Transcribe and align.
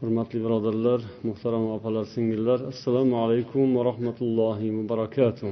Hurmatli 0.00 0.38
birodarlar 0.44 1.00
muhtaram 1.28 1.64
opalar 1.76 2.04
singillar 2.14 2.58
assalomu 2.72 3.14
alaykum 3.24 3.66
va 3.76 3.82
rahmatullohi 3.90 4.66
va 4.76 4.82
barakatuh. 4.92 5.50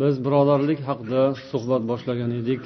Biz 0.00 0.14
birodarlik 0.26 0.80
haqida 0.88 1.22
suhbat 1.50 1.82
boshlagan 1.90 2.32
edik. 2.40 2.62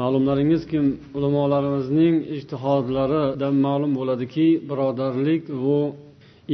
Ma'lumlaringizki 0.00 0.78
ulamolarimizning 1.16 2.14
ijtihodlaridan 2.36 3.54
ma'lum 3.66 3.92
bo'ladiki 3.98 4.46
birodarlik 4.70 5.42
bu 5.64 5.78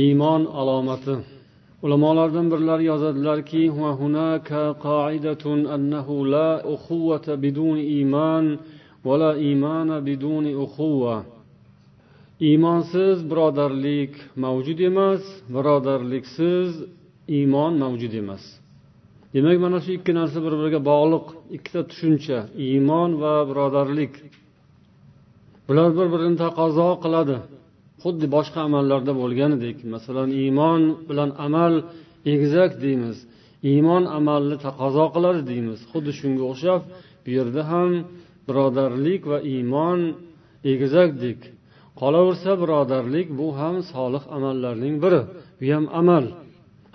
iymon 0.05 0.43
alomati. 0.61 1.17
Ulamolardan 1.85 2.47
birlari 2.53 2.85
yozadilarki 2.93 3.63
la 6.35 6.51
ukhuvata 6.75 7.33
biduni 7.45 7.83
iymon 7.97 8.45
va 9.07 9.15
la 9.23 9.31
iymana 9.49 9.97
biduni 10.09 10.53
iymonsiz 12.49 13.17
birodarlik 13.31 14.13
mavjud 14.45 14.81
emas 14.91 15.23
birodarliksiz 15.55 16.71
iymon 17.39 17.73
mavjud 17.83 18.15
emas. 18.23 18.45
Demak 19.35 19.59
mana 19.65 19.79
shu 19.85 19.91
ikki 19.99 20.13
narsa 20.21 20.39
bir 20.45 20.55
biriga 20.61 20.81
bog'liq. 20.91 21.27
Ikkita 21.57 21.81
tushuncha 21.91 22.39
iymon 22.69 23.11
va 23.23 23.35
birodarlik. 23.51 24.13
Bular 25.69 25.91
bir 25.99 26.07
birini 26.15 26.37
taqozo 26.45 26.89
qiladi. 27.05 27.37
Xuddi 28.03 28.27
boshqa 28.37 28.61
amallarda 28.69 29.13
bo'lganidek 29.21 29.77
masalan 29.95 30.29
iymon 30.43 30.83
bilan 31.09 31.31
amal 31.47 31.75
egizak 32.33 32.73
deymiz. 32.85 33.17
Iymon 33.73 34.05
amalni 34.19 34.57
taqozo 34.67 35.07
qiladi 35.15 35.43
deymiz. 35.51 35.79
Xuddi 35.93 36.13
shunga 36.21 36.45
o'xshab 36.53 36.83
bu 37.25 37.29
yerda 37.37 37.63
ham 37.73 37.91
birodarlik 38.49 39.23
va 39.31 39.39
iymon 39.55 40.01
egizakdek 40.73 41.39
qolaversa 42.01 42.53
birodarlik 42.63 43.29
bu 43.39 43.47
ham 43.61 43.77
solih 43.93 44.23
amallarning 44.37 44.95
biri. 45.05 45.23
Bu 45.61 45.65
ham 45.75 45.85
amal. 46.01 46.25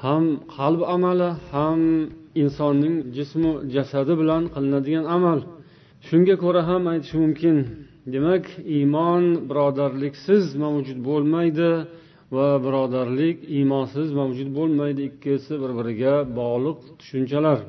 Ham 0.03 0.23
qalb 0.55 0.81
amali 0.95 1.29
ham 1.51 1.81
insonning 2.43 2.95
jismu 3.17 3.51
jasadi 3.75 4.13
bilan 4.21 4.43
qilinadigan 4.53 5.05
amal. 5.17 5.39
Shunga 6.07 6.35
ko'ra 6.43 6.61
ham 6.69 6.83
aytish 6.91 7.13
mumkin. 7.23 7.57
Demak 8.13 8.45
iymon 8.77 9.23
birodarliksiz 9.49 10.45
mavjud 10.63 10.99
bo'lmaydi 11.09 11.69
va 12.35 12.47
birodarlik 12.65 13.37
iymonsiz 13.57 14.07
mavjud 14.19 14.49
bo'lmaydi. 14.57 15.01
Ikkisi 15.09 15.53
bir 15.61 15.71
biriga 15.79 16.13
bog'liq 16.39 16.79
tushunchalar. 16.99 17.59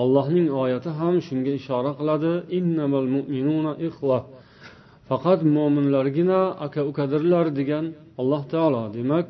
Allohning 0.00 0.46
oyati 0.62 0.90
ham 1.00 1.14
shunga 1.26 1.52
ishora 1.60 1.92
qiladi. 1.98 2.32
Innamal 2.58 3.06
mu'minuna 3.16 3.72
ixva 3.88 4.18
faqat 5.08 5.40
mo'minlargina 5.56 6.40
aka 6.66 6.80
ukadirlar 6.90 7.46
degan 7.58 7.84
alloh 8.20 8.42
taolo. 8.52 8.82
Demak 8.96 9.28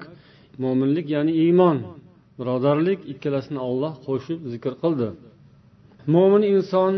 mo'minlik 0.62 1.06
ya'ni 1.14 1.32
iymon. 1.44 1.78
Birodarlik 2.38 3.00
ikkalasini 3.12 3.60
olloh 3.68 3.94
qo'shib 4.06 4.38
zikr 4.52 4.72
qildi. 4.82 5.08
Mo'min 6.14 6.42
inson 6.54 6.94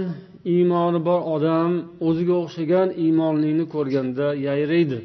iymoni 0.55 1.01
bor 1.09 1.21
odam 1.35 1.71
o'ziga 2.07 2.35
o'xshagan 2.43 2.89
iymonlini 3.05 3.65
ko'rganda 3.75 4.27
yayraydi. 4.47 5.01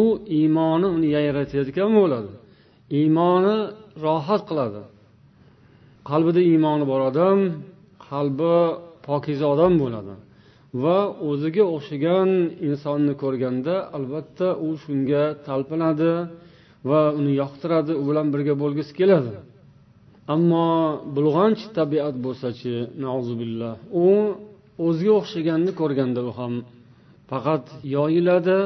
U 0.00 0.02
iymoni 0.38 0.86
uni 0.96 1.08
yayratayotgan 1.16 1.90
bo'ladi. 1.98 2.32
Iymoni 3.00 3.56
rohat 4.04 4.42
qiladi. 4.48 4.82
Qalbida 6.10 6.40
iymoni 6.50 6.84
bor 6.90 7.00
odam 7.10 7.38
qalbi 8.08 8.54
pokiza 9.06 9.46
odam 9.54 9.72
bo'ladi. 9.82 10.14
Va 10.82 10.98
o'ziga 11.28 11.64
o'xshagan 11.74 12.30
insonni 12.68 13.14
ko'rganda 13.22 13.74
albatta 13.96 14.48
u 14.66 14.68
shunga 14.82 15.22
talpinadi 15.46 16.12
va 16.90 17.02
uni 17.18 17.32
yoqtiradi 17.42 17.92
u 18.00 18.02
bilan 18.08 18.26
birga 18.34 18.54
bo'lgisi 18.62 18.92
keladi. 19.00 19.34
Ammo 20.34 20.68
bulg'anch 21.16 21.62
tabiat 21.78 22.16
bo'lsachi 22.26 22.74
billah 23.40 23.74
u 24.04 24.06
o'ziga 24.86 25.12
o'xshaganni 25.20 25.72
ko'rganda 25.80 26.20
u 26.28 26.30
ham 26.38 26.54
faqat 27.30 27.64
yoyiladi 27.96 28.58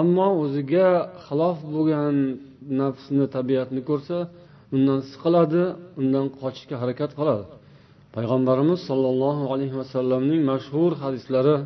ammo 0.00 0.28
o'ziga 0.42 0.88
xilof 1.26 1.58
bo'lgan 1.74 2.14
nafsni 2.80 3.24
tabiatni 3.36 3.80
ko'rsa 3.90 4.18
undan 4.74 5.00
siqiladi 5.10 5.62
undan 6.00 6.26
qochishga 6.40 6.76
harakat 6.82 7.10
qiladi. 7.18 7.44
Payg'ambarimiz 8.16 8.80
sollallohu 8.88 9.44
alayhi 9.54 9.76
vasallamning 9.80 10.42
mashhur 10.52 10.92
hadislari 11.02 11.56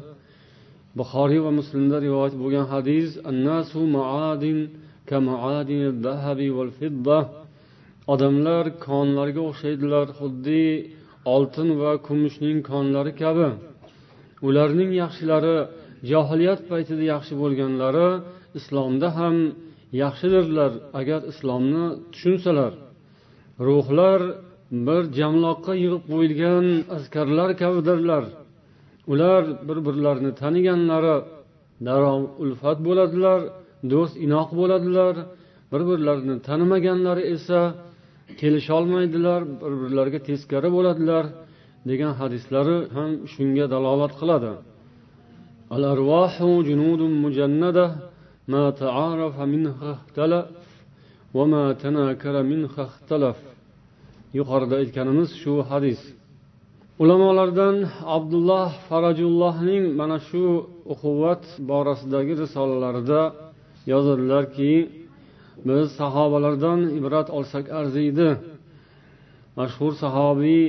buxoriy 0.98 1.40
va 1.46 1.52
muslimda 1.60 1.96
rivoyat 2.06 2.34
bo'lgan 2.42 2.66
hadis 2.74 3.08
annasu 3.30 3.80
maadin 3.96 4.58
odamlar 8.12 8.64
konlarga 8.86 9.40
o'xshaydilar 9.50 10.06
xuddi 10.18 10.64
oltin 11.34 11.68
va 11.80 11.92
kumushning 12.06 12.58
konlari 12.70 13.12
kabi. 13.22 13.48
Ularning 14.48 14.90
yaxshilari 15.02 15.56
johiliyat 16.10 16.60
paytida 16.70 17.04
yaxshi 17.12 17.34
bo'lganlari 17.42 18.08
islomda 18.58 19.08
ham 19.18 19.36
yaxshidirlar 20.02 20.72
agar 21.00 21.20
islomni 21.32 21.86
tushunsalar. 22.12 22.72
Ruhlar 23.68 24.20
bir 24.86 25.02
jamloqqa 25.18 25.72
yig'ib 25.82 26.02
qo'yilgan 26.12 26.66
askarlar 26.96 27.50
kabidirlar. 27.62 28.24
Ular 29.12 29.42
bir 29.68 29.78
birlarini 29.86 30.32
taniganlari 30.42 31.16
darrov 31.86 32.22
ulfat 32.42 32.78
bo'ladilar 32.86 33.40
do'st 33.92 34.14
inoq 34.26 34.48
bo'ladilar. 34.60 35.14
Bir 35.72 35.82
birlarini 35.90 36.36
tanimaganlari 36.48 37.22
esa 37.34 37.60
kelisholmaydilar 38.40 39.40
bir 39.62 39.72
birlariga 39.82 40.20
teskari 40.28 40.68
bo'ladilar 40.76 41.24
degan 41.90 42.12
hadislari 42.20 42.76
ham 42.96 43.10
shunga 43.32 43.66
dalolat 43.74 44.12
qiladi. 44.20 44.52
Al 45.74 45.82
arvahu 45.94 46.50
junudun 46.68 47.12
mujannada 47.24 47.86
ma 48.52 48.64
ta'arafa 48.82 49.44
minha 49.54 49.90
ihtalaf 49.98 50.46
va 51.36 51.44
ma 51.52 51.64
tanakara 51.82 52.42
minha 52.52 52.84
yuqorida 54.38 54.74
aytganimiz 54.82 55.30
shu 55.42 55.54
hadis. 55.70 56.00
Ulamolardan 57.02 57.76
abdulloh 58.16 58.70
farajullohning 58.88 59.84
mana 60.00 60.18
shu 60.28 60.44
uquvvat 60.92 61.42
borasidagi 61.70 62.34
risolalarida 62.42 63.20
yozadilarki 63.92 64.72
biz 65.68 65.86
sahobalardan 66.00 66.80
ibrat 66.98 67.28
olsak 67.38 67.66
arziydi. 67.80 68.28
Mashhur 69.58 69.92
sahobiy 70.04 70.62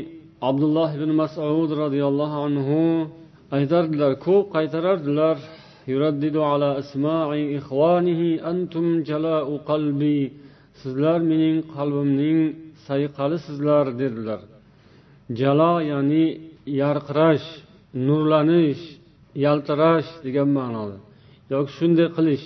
abdulloh 0.49 0.89
ibn 0.97 1.11
masud 1.21 1.69
roziyallohu 1.81 2.37
anhu 2.47 2.81
aytardilar 3.57 4.11
ko'p 4.27 4.45
qaytarardilar. 4.55 5.37
Sizlar 10.81 11.19
mening 11.31 11.57
qalbimning 11.75 12.39
sayqalisizlar 12.87 13.85
dedilar. 14.01 14.41
Jalo 15.39 15.73
ya'ni 15.91 16.25
yarqirash 16.81 17.47
nurlanish 18.07 18.83
yaltirash 19.45 20.09
degan 20.25 20.49
ma'noda. 20.57 20.97
Yoki 21.53 21.71
shunday 21.77 22.09
qilish. 22.17 22.45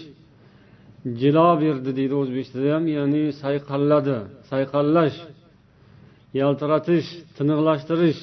Jilo 1.21 1.49
berdi 1.63 1.91
deydi 1.99 2.15
o'zbek 2.21 2.45
tilida 2.51 2.71
ham 2.75 2.85
ya'ni 2.97 3.23
sayqalladi 3.43 4.17
sayqallash 4.51 5.17
yaltiratish 6.41 7.07
tiniqlashtirish. 7.37 8.21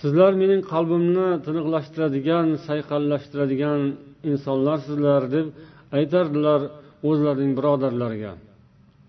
Sizlar 0.00 0.32
mening 0.42 0.62
qalbimni 0.72 1.28
tiniqlashtiradigan 1.46 2.46
sayqallashtiradigan 2.68 3.80
insonlarsizlar 4.30 5.22
deb 5.34 5.46
aytardilar 5.98 6.60
o'zlarining 7.08 7.52
birodarlariga. 7.58 8.32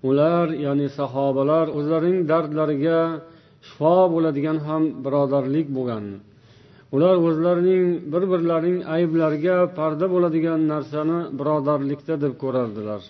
Ular 0.07 0.47
ya'ni 0.65 0.87
sahobalar 0.99 1.65
o'zlarining 1.77 2.21
dardlariga 2.31 2.99
shifo 3.67 3.95
bo'ladigan 4.13 4.57
ham 4.67 4.83
birodarlik 5.05 5.67
bo'lgan. 5.77 6.05
Ular 6.95 7.15
o'zlarining 7.27 7.83
bir 8.11 8.23
birlarining 8.31 8.79
ayblariga 8.95 9.57
parda 9.77 10.05
bo'ladigan 10.13 10.61
narsani 10.73 11.19
birodarlikda 11.39 12.15
deb 12.23 12.33
ko'rardilar. 12.43 13.01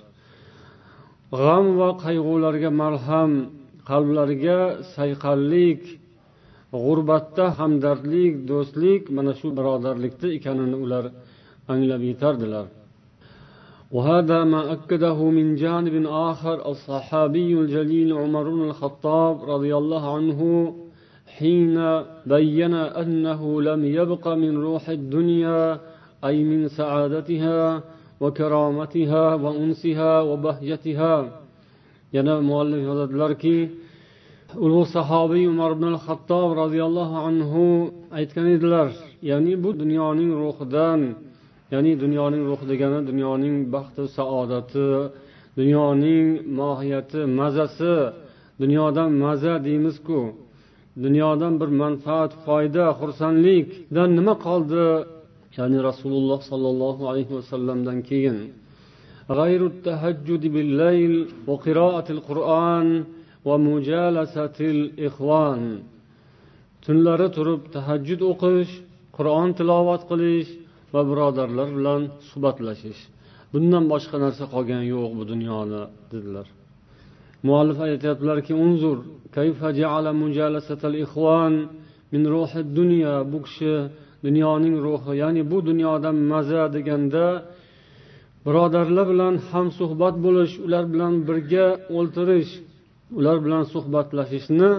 G'am 1.39 1.65
va 1.79 1.89
qayg'ularga 2.05 2.69
malham 2.83 3.31
qalblariga 3.89 4.59
sayqallik 4.95 5.81
g'urbatda 6.83 7.45
hamdardlik 7.59 8.33
do'stlik 8.51 9.01
mana 9.17 9.33
shu 9.39 9.47
birodarlikda 9.57 10.27
ekanini 10.37 10.77
ular 10.85 11.05
anglab 11.73 12.01
yetardilar. 12.11 12.65
وهذا 13.91 14.43
ما 14.43 14.71
أكده 14.73 15.23
من 15.23 15.55
جانب 15.55 16.05
آخر 16.05 16.71
الصحابي 16.71 17.53
الجليل 17.53 18.13
عمر 18.13 18.49
بن 18.49 18.61
الخطاب 18.61 19.49
رضي 19.49 19.77
الله 19.77 20.15
عنه 20.15 20.73
حين 21.37 21.75
بين 22.25 22.73
أنه 22.73 23.61
لم 23.61 23.85
يبق 23.85 24.27
من 24.27 24.57
روح 24.57 24.89
الدنيا 24.89 25.79
أي 26.25 26.43
من 26.43 26.67
سعادتها 26.67 27.83
وكرامتها 28.21 29.33
وأنسها 29.33 30.21
وبهجتها. 30.21 31.39
yana 32.13 32.41
muallif 32.41 32.81
yozadilarki 32.89 33.57
ulug' 34.65 34.87
sahobiy 34.95 35.45
umar 35.53 35.71
ibn 35.77 35.93
hattob 36.05 36.49
roziyallohu 36.61 37.15
anhu 37.27 37.63
aytgan 38.17 38.47
edilar. 38.55 38.89
ya'ni 39.29 39.53
bu 39.63 39.69
dunyoning 39.81 40.31
ruhidan 40.43 40.99
ya'ni 41.72 41.92
dunyoning 42.04 42.42
ruhi 42.50 42.64
degani 42.72 43.00
dunyoning 43.10 43.56
baxti 43.74 44.02
saodati 44.18 44.88
dunyoning 45.58 46.26
mohiyati 46.58 47.20
mazasi 47.38 47.96
dunyodan 48.62 49.10
maza 49.24 49.54
deymizku 49.66 50.20
dunyodan 51.04 51.52
bir 51.60 51.70
manfaat 51.82 52.32
foyda 52.44 52.84
xursandlikdan 53.00 54.10
nima 54.18 54.34
qoldi 54.46 54.86
ya'ni 55.58 55.78
rasululloh 55.88 56.40
sollallohu 56.50 57.02
alayhi 57.10 57.32
vasallamdan 57.38 57.98
keyin 58.10 58.38
غير 59.40 59.60
التهجد 59.72 60.42
بالليل 60.54 61.14
وقراءة 61.48 62.08
القرآن 62.16 62.88
ومجالسة 63.48 64.58
الإخوان 64.74 65.62
tunlari 66.84 67.28
turib 67.36 67.62
tahajjud 67.74 68.20
o'qish 68.30 68.72
qur'on 69.16 69.48
tilovat 69.58 70.02
qilish 70.10 70.50
va 70.93 71.01
birodarlar 71.09 71.69
bilan 71.77 72.01
suhbatlashish. 72.29 73.01
Bundan 73.53 73.83
boshqa 73.93 74.17
narsa 74.25 74.45
qolgani 74.53 74.87
yo'q 74.95 75.11
bu 75.17 75.23
dunyoda 75.31 75.81
dedilar. 76.11 76.47
Muallif 77.47 77.77
aytyaptilarki 77.87 78.53
unzur 78.63 78.97
kayfa 79.37 79.69
ja'ala 79.79 80.11
ikhwan 81.05 81.53
min 82.13 82.23
ruhi 82.33 82.61
dunya? 82.79 83.15
Bu 83.31 83.37
kishi 83.45 83.73
dunyoning 84.25 84.75
ruhi 84.85 85.13
ya'ni 85.21 85.41
bu 85.51 85.57
dunyodan 85.69 86.17
maza 86.31 86.63
deganda 86.75 87.25
birodarlar 88.45 89.05
bilan 89.13 89.35
hamsuhbat 89.51 90.15
bo'lish 90.25 90.53
ular 90.65 90.85
bilan 90.93 91.13
birga 91.27 91.67
o'ltirish 91.97 92.51
ular 93.19 93.37
bilan 93.45 93.63
suhbatlashishni 93.73 94.71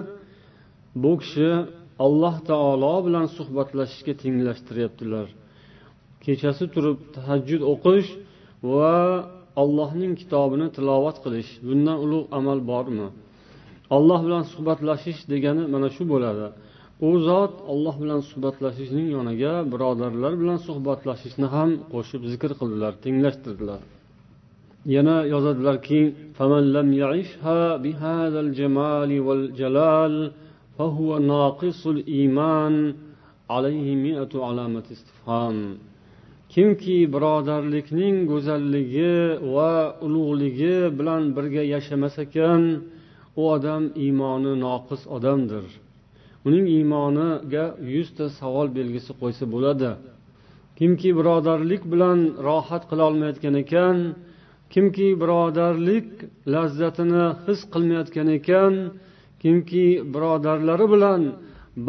bu 1.02 1.12
kishi 1.22 1.50
alloh 2.04 2.36
taolo 2.50 2.94
bilan 3.06 3.26
suhbatlashishga 3.36 4.12
tenglashtiryaptilar. 4.22 5.26
Kechasi 6.25 6.64
turib 6.75 6.96
tahajjud 7.17 7.62
o'qish 7.72 8.08
va 8.72 8.94
allohning 9.62 10.12
kitobini 10.20 10.69
tilovat 10.76 11.17
qilish. 11.25 11.50
Bundan 11.69 11.96
ulug' 12.05 12.26
amal 12.38 12.58
bormi? 12.70 13.08
Alloh 13.96 14.20
bilan 14.26 14.44
suhbatlashish 14.52 15.20
degani 15.32 15.64
mana 15.75 15.88
shu 15.96 16.02
bo'ladi. 16.12 16.46
U 17.08 17.11
zot 17.28 17.55
olloh 17.72 17.96
bilan 18.02 18.20
suhbatlashishning 18.31 19.08
yoniga 19.17 19.52
birodarlar 19.72 20.32
bilan 20.40 20.58
suhbatlashishni 20.67 21.46
ham 21.55 21.70
qo'shib 21.93 22.22
zikr 22.32 22.50
qildilar 22.61 22.93
tenglashtirdilar. 23.05 23.81
Yana 24.94 25.17
yozadilarki 25.34 26.00
kimki 36.55 36.99
birodarlikning 37.14 38.17
go'zalligi 38.31 39.14
va 39.55 39.73
ulug'ligi 40.06 40.76
bilan 40.99 41.23
birga 41.37 41.62
yashamas 41.75 42.17
ekan 42.25 42.62
u 43.41 43.43
odam 43.55 43.82
iymoni 44.05 44.52
noqis 44.64 45.02
odamdir. 45.17 45.64
Uning 46.47 46.67
iymoniga 46.79 47.64
yuzta 47.94 48.26
savol 48.38 48.69
belgisi 48.79 49.12
qo'ysa 49.20 49.44
bo'ladi. 49.55 49.91
Kimki 50.79 51.11
birodarlik 51.19 51.82
bilan 51.93 52.19
rohat 52.47 52.82
qilolmayotgan 52.91 53.55
ekan 53.62 53.96
kimki 54.73 55.08
birodarlik 55.23 56.08
lazzatini 56.55 57.26
his 57.44 57.61
qilmayotgan 57.73 58.29
ekan 58.38 58.75
kimki 59.43 59.87
birodarlari 60.14 60.87
bilan 60.94 61.23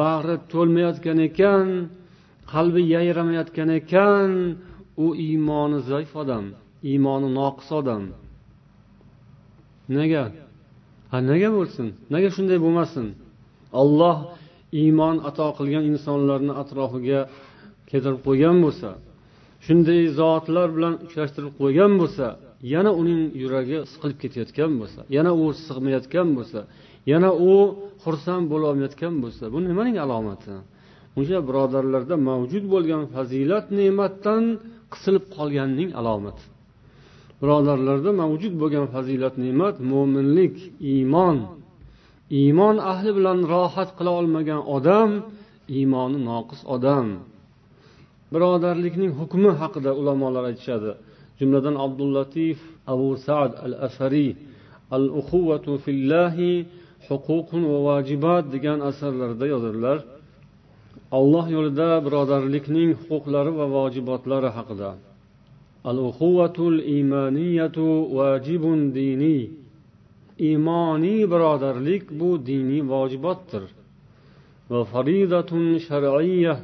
bag'ri 0.02 0.36
to'lmayotgan 0.54 1.20
ekan 1.30 1.68
qalbi 2.54 2.82
yayramayotgan 2.96 3.70
ekan 3.80 4.32
u 5.06 5.08
iymoni 5.28 5.80
zaif 5.90 6.12
odam 6.22 6.46
iymoni 6.92 7.30
noqis 7.40 7.70
odam. 7.80 8.04
Nega? 9.98 10.24
Ha 11.12 11.18
nega 11.32 11.50
bo'lsin? 11.58 11.88
Nega 12.14 12.30
shunday 12.36 12.60
bo'lmasin? 12.66 13.06
Olloh 13.82 14.18
iymon 14.82 15.16
ato 15.30 15.48
qilgan 15.58 15.84
insonlarni 15.92 16.54
atrofiga 16.62 17.20
keltirib 17.90 18.22
qo'ygan 18.28 18.58
bo'lsa 18.66 18.90
shunday 19.66 20.02
zotlar 20.20 20.68
bilan 20.76 20.94
uchrashtirib 21.06 21.54
qo'ygan 21.62 21.92
bo'lsa 22.02 22.26
yana 22.74 22.92
uning 23.02 23.22
yuragi 23.42 23.78
siqilib 23.92 24.18
ketayotgan 24.24 24.72
bo'lsa 24.82 25.02
yana 25.18 25.32
u 25.44 25.46
sig'mayotgan 25.68 26.28
bo'lsa 26.38 26.60
yana 27.12 27.30
u 27.50 27.54
xursand 28.04 28.46
bo'lolmayotgan 28.54 29.16
bo'lsa 29.24 29.44
bu 29.54 29.58
nimaning 29.70 29.98
alomati? 30.06 30.54
O'sha 31.20 31.40
birodarlarda 31.48 32.16
mavjud 32.30 32.66
bo'lgan 32.74 33.04
fazilat 33.16 33.66
ne'matdan 33.80 34.44
qisilib 34.94 35.26
qolganning 35.36 35.90
alomati. 36.00 36.44
Birodarlarda 37.42 38.12
mavjud 38.22 38.54
bo'lgan 38.62 38.86
fazilat 38.96 39.36
ne'mat 39.46 39.76
mo'minlik 39.92 40.56
iymon. 40.94 41.38
Iymon 42.42 42.76
ahli 42.92 43.12
bilan 43.18 43.40
rohat 43.54 43.90
qila 43.98 44.12
olmagan 44.20 44.62
odam 44.76 45.12
iymoni 45.78 46.20
noqis 46.30 46.62
odam. 46.76 47.08
Birodarlikning 48.34 49.12
hukmi 49.20 49.52
haqida 49.62 49.92
ulamolar 50.00 50.44
aytishadi. 50.52 50.92
Jumladan 51.40 51.76
abdullatif 51.86 52.58
abu 52.94 53.10
sad 53.26 53.52
al 53.66 53.76
asariy 53.88 54.32
al 54.96 55.06
uquvatu 55.22 55.72
fillahi 55.86 56.52
huququn 57.08 57.62
va 57.72 57.80
vajibat 57.90 58.44
degan 58.56 58.80
asarlarida 58.90 59.46
yozadilar. 59.54 59.98
Alloh 61.18 61.46
yo'lida 61.56 61.90
birodarlikning 62.06 62.92
huquqlari 63.00 63.52
va 63.60 63.66
vojibotlari 63.78 64.50
haqida. 64.58 64.92
Al 65.90 65.98
uquvatul 66.10 66.78
imaniyatu 67.00 67.88
vajibun 68.18 68.80
diniy 68.98 69.42
imoniy 70.54 71.22
birodarlik 71.34 72.04
bu 72.20 72.30
diniy 72.50 72.82
vojibotdir. 72.94 73.64
Va 74.72 74.82
faridatun 74.94 75.66
shar'iyya. 75.88 76.56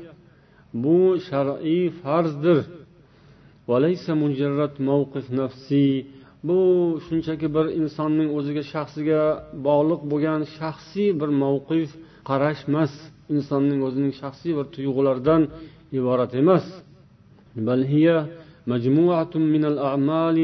Bu 0.83 0.99
shar'iy 1.27 1.85
farzdir. 2.01 2.59
Bu 6.47 6.59
shunchaki 7.05 7.47
bir 7.55 7.65
insonning 7.79 8.29
o'ziga 8.37 8.63
shaxsiga 8.73 9.21
bog'liq 9.67 10.01
bo'lgan 10.11 10.41
shaxsiy 10.57 11.09
bir 11.19 11.29
mavqif 11.43 11.89
qarash 12.29 12.61
emas 12.69 12.93
insonning 13.34 13.80
o'zining 13.86 14.12
shaxsiy 14.20 14.52
bir 14.58 14.66
tuyg'ularidan 14.74 15.42
iborat 15.98 16.32
emas 16.42 16.64
بل 17.56 17.80
هي 17.84 18.26
مجموعة 18.66 19.34
من 19.54 19.64
الأعمال 19.64 20.38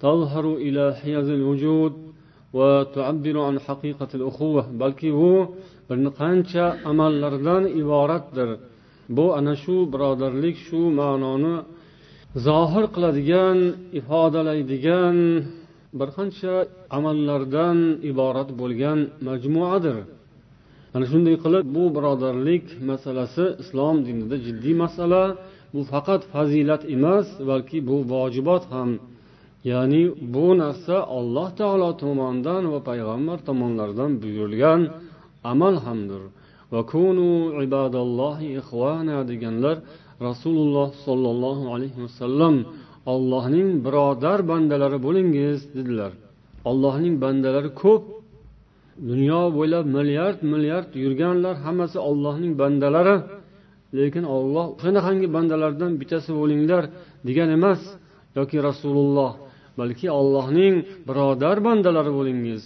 تظهر 0.00 0.54
إلى 0.54 0.94
حيز 0.94 1.28
الوجود 1.28 1.92
balki 4.80 5.10
bu 5.12 5.34
bir 5.90 5.98
qancha 6.20 6.64
amallardan 6.84 7.64
iboratdir 7.80 8.48
bu 9.08 9.34
ana 9.34 9.54
shu 9.56 9.76
birodarlik 9.92 10.56
shu 10.66 10.80
ma'noni 11.00 11.56
zohir 12.46 12.84
qiladigan 12.94 13.58
ifodalaydigan 13.98 15.16
bir 15.98 16.08
qancha 16.16 16.54
amallardan 16.98 17.78
iborat 18.10 18.48
bo'lgan 18.60 18.98
majmuadir 19.26 19.96
mana 20.93 21.05
shunday 21.11 21.35
qilib 21.43 21.65
bu 21.75 21.83
birodarlik 21.95 22.65
masalasi 22.91 23.45
islom 23.61 23.95
dinida 24.05 24.35
jiddiy 24.45 24.75
masala. 24.83 25.23
Bu 25.73 25.81
faqat 25.91 26.21
fazilat 26.33 26.83
emas 26.95 27.27
balki 27.49 27.77
bu 27.89 27.97
vojibot 28.11 28.63
ham. 28.73 28.89
Ya'ni 29.71 30.03
bu 30.33 30.45
narsa 30.61 30.95
alloh 31.17 31.49
taolo 31.59 31.89
tomonidan 32.03 32.63
va 32.73 32.79
payg'ambar 32.89 33.37
tomonlaridan 33.47 34.11
buyurilgan 34.21 34.81
amal 35.51 35.75
hamdir. 35.85 36.21
Deganlar 39.31 39.77
rasululloh 40.27 40.89
sollallohu 41.05 41.65
alayhi 41.75 41.99
vasallam 42.05 42.55
ollohning 43.13 43.69
birodar 43.85 44.39
bandalari 44.51 44.99
bo'lingiz 45.05 45.59
dedilar. 45.75 46.11
Allohning 46.69 47.15
bandalari 47.23 47.71
ko'p 47.83 48.03
dunyo 49.11 49.41
bo'ylab 49.57 49.85
milliard 49.97 50.39
milliard 50.53 50.89
yurganlar 51.03 51.55
hammasi 51.65 51.97
ollohning 52.09 52.53
bandalari. 52.61 53.17
Lekin 53.97 54.25
olloh 54.35 54.65
shunaqangi 54.83 55.27
bandalardan 55.35 55.91
bittasi 56.01 56.31
bo'linglar 56.39 56.83
degan 57.27 57.49
emas 57.57 57.81
yoki 58.37 58.57
rasululloh 58.67 59.31
balki 59.79 60.07
ollohning 60.19 60.75
birodar 61.07 61.57
bandalari 61.67 62.11
bo'lingiz. 62.19 62.61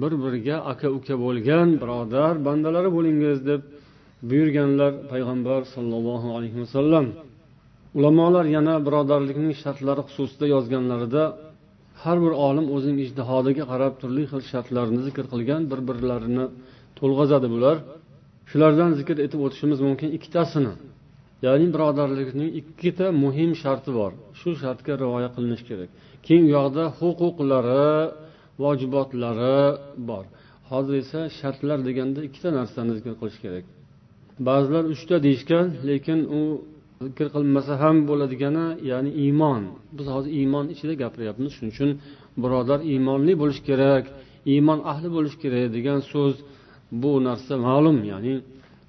Bir 0.00 0.12
biriga 0.22 0.56
aka 0.72 0.88
uka 0.98 1.14
bo'lgan 1.24 1.68
birodar 1.82 2.32
bandalari 2.46 2.90
bo'lingiz 2.96 3.38
deb 3.50 3.60
buyurganlar 4.28 4.92
payg'ambar 5.12 5.60
sollallohu 5.74 6.28
alayhi 6.36 6.58
vasallam. 6.64 7.06
Ulamolar 7.98 8.46
yana 8.56 8.74
birodarlikning 8.86 9.54
shartlari 9.62 10.02
xususida 10.08 10.46
yozganlarida 10.54 11.24
har 12.02 12.16
bir 12.24 12.32
olim 12.46 12.66
o'zining 12.74 12.98
ijtihodiga 13.06 13.64
qarab 13.72 13.94
turli 14.00 14.24
xil 14.30 14.42
shartlarni 14.50 15.00
zikr 15.06 15.24
qilgan 15.32 15.62
bir 15.70 15.80
birlarini 15.88 16.46
to'lg'azadi 16.98 17.48
bular. 17.54 17.76
Shulardan 18.50 18.90
zikr 18.98 19.16
etib 19.26 19.40
o'tishimiz 19.46 19.78
mumkin 19.86 20.08
ikkitasini. 20.16 20.74
Ya'ni 21.46 21.66
birodarlikning 21.74 22.50
ikkita 22.60 23.06
muhim 23.24 23.50
sharti 23.62 23.90
bor. 23.98 24.12
Shu 24.40 24.50
shartga 24.62 24.92
rioya 25.02 25.28
qilinishi 25.34 25.64
kerak. 25.70 25.90
Keyin 26.26 26.44
u 26.48 26.50
yoqda 26.58 26.84
huquqlari 26.98 27.88
vojibotlari 28.62 29.60
bor. 30.10 30.24
Hozir 30.70 30.94
esa 31.02 31.20
shartlar 31.38 31.78
deganda 31.88 32.20
ikkita 32.28 32.48
narsani 32.58 32.92
zikr 32.98 33.12
qilish 33.20 33.38
kerak. 33.44 33.64
Ba'zilar 34.48 34.84
uchta 34.94 35.16
deyishgan 35.26 35.66
lekin 35.88 36.18
u 36.38 36.40
zikr 37.02 37.26
qilinmasa 37.34 37.72
ham 37.82 37.96
bo'ladigani 38.10 38.66
ya'ni 38.90 39.10
iymon. 39.24 39.62
Biz 39.96 40.06
hozir 40.14 40.30
iymon 40.40 40.66
ichida 40.74 40.94
gapiryapmiz. 41.02 41.50
Shuning 41.56 41.72
uchun 41.74 41.90
birodar 42.42 42.80
iymonli 42.92 43.32
bo'lish 43.42 43.60
kerak 43.68 44.04
iymon 44.52 44.78
ahli 44.92 45.08
bo'lish 45.16 45.36
kerak 45.42 45.66
degan 45.76 46.00
so'z 46.12 46.34
bu 47.02 47.12
narsa 47.26 47.54
ma'lum. 47.66 47.98
Ya'ni 48.12 48.34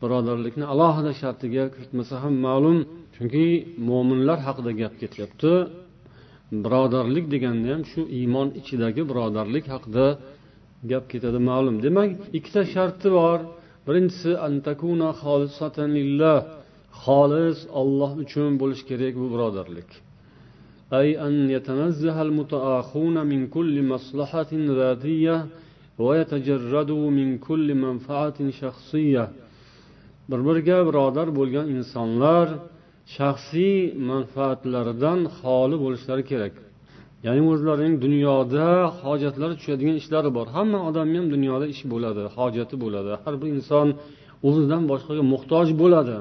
birodarlikni 0.01 0.65
alohida 0.74 1.12
shartiga 1.22 1.63
kiritmasa 1.74 2.15
ham 2.24 2.36
ma'lum. 2.48 2.77
Chunki 3.15 3.46
mo'minlar 3.89 4.39
haqida 4.48 4.72
gap 4.82 4.93
ketyapti. 5.01 5.53
Birodarlik 6.65 7.25
deganda 7.34 7.67
ham 7.74 7.82
shu 7.91 8.01
iymon 8.20 8.48
ichidagi 8.60 9.01
birodarlik 9.10 9.65
haqida 9.74 10.05
gap 10.91 11.03
ketadi 11.12 11.39
ma'lum. 11.50 11.75
Demak 11.86 12.10
ikkita 12.38 12.62
sharti 12.74 13.08
bor. 13.20 13.39
Birinchisi 13.88 14.32
xolis 17.03 17.59
olloh 17.81 18.11
uchun 18.23 18.50
bo'lishi 18.61 18.85
kerak 18.91 19.15
bu 19.23 19.27
birodarlik 19.35 19.91
أي 21.00 21.09
أن 21.27 21.35
يتنزه 21.57 22.17
المتآخون 22.27 23.17
من 23.33 23.41
كل 23.57 23.75
مصلحة 23.93 24.53
ذاتية 24.53 25.37
ويتجردوا 25.99 27.07
من 27.19 27.29
كل 27.38 27.75
منفعة 27.75 28.38
شخصية 28.61 29.25
bir 30.31 30.41
biriga 30.47 30.79
birodar 30.88 31.29
bo'lgan 31.38 31.67
insonlar 31.77 32.47
shaxsiy 33.17 33.79
manfaatlaridan 34.11 35.21
xoli 35.38 35.77
bo'lishlari 35.85 36.25
kerak 36.31 36.55
ya'ni 37.27 37.43
o'zlarining 37.53 37.95
dunyoda 38.05 38.67
hojatlari 39.03 39.55
tushadigan 39.61 39.97
ishlari 40.03 40.31
bor 40.37 40.47
hamma 40.57 40.79
odamni 40.88 41.17
ham 41.21 41.29
dunyoda 41.35 41.67
ishi 41.75 41.87
bo'ladi 41.93 42.23
hojati 42.37 42.75
bo'ladi 42.83 43.12
har 43.23 43.35
bir 43.41 43.49
inson 43.57 43.87
o'zidan 44.49 44.83
boshqaga 44.91 45.23
muhtoj 45.33 45.69
bo'ladi 45.83 46.17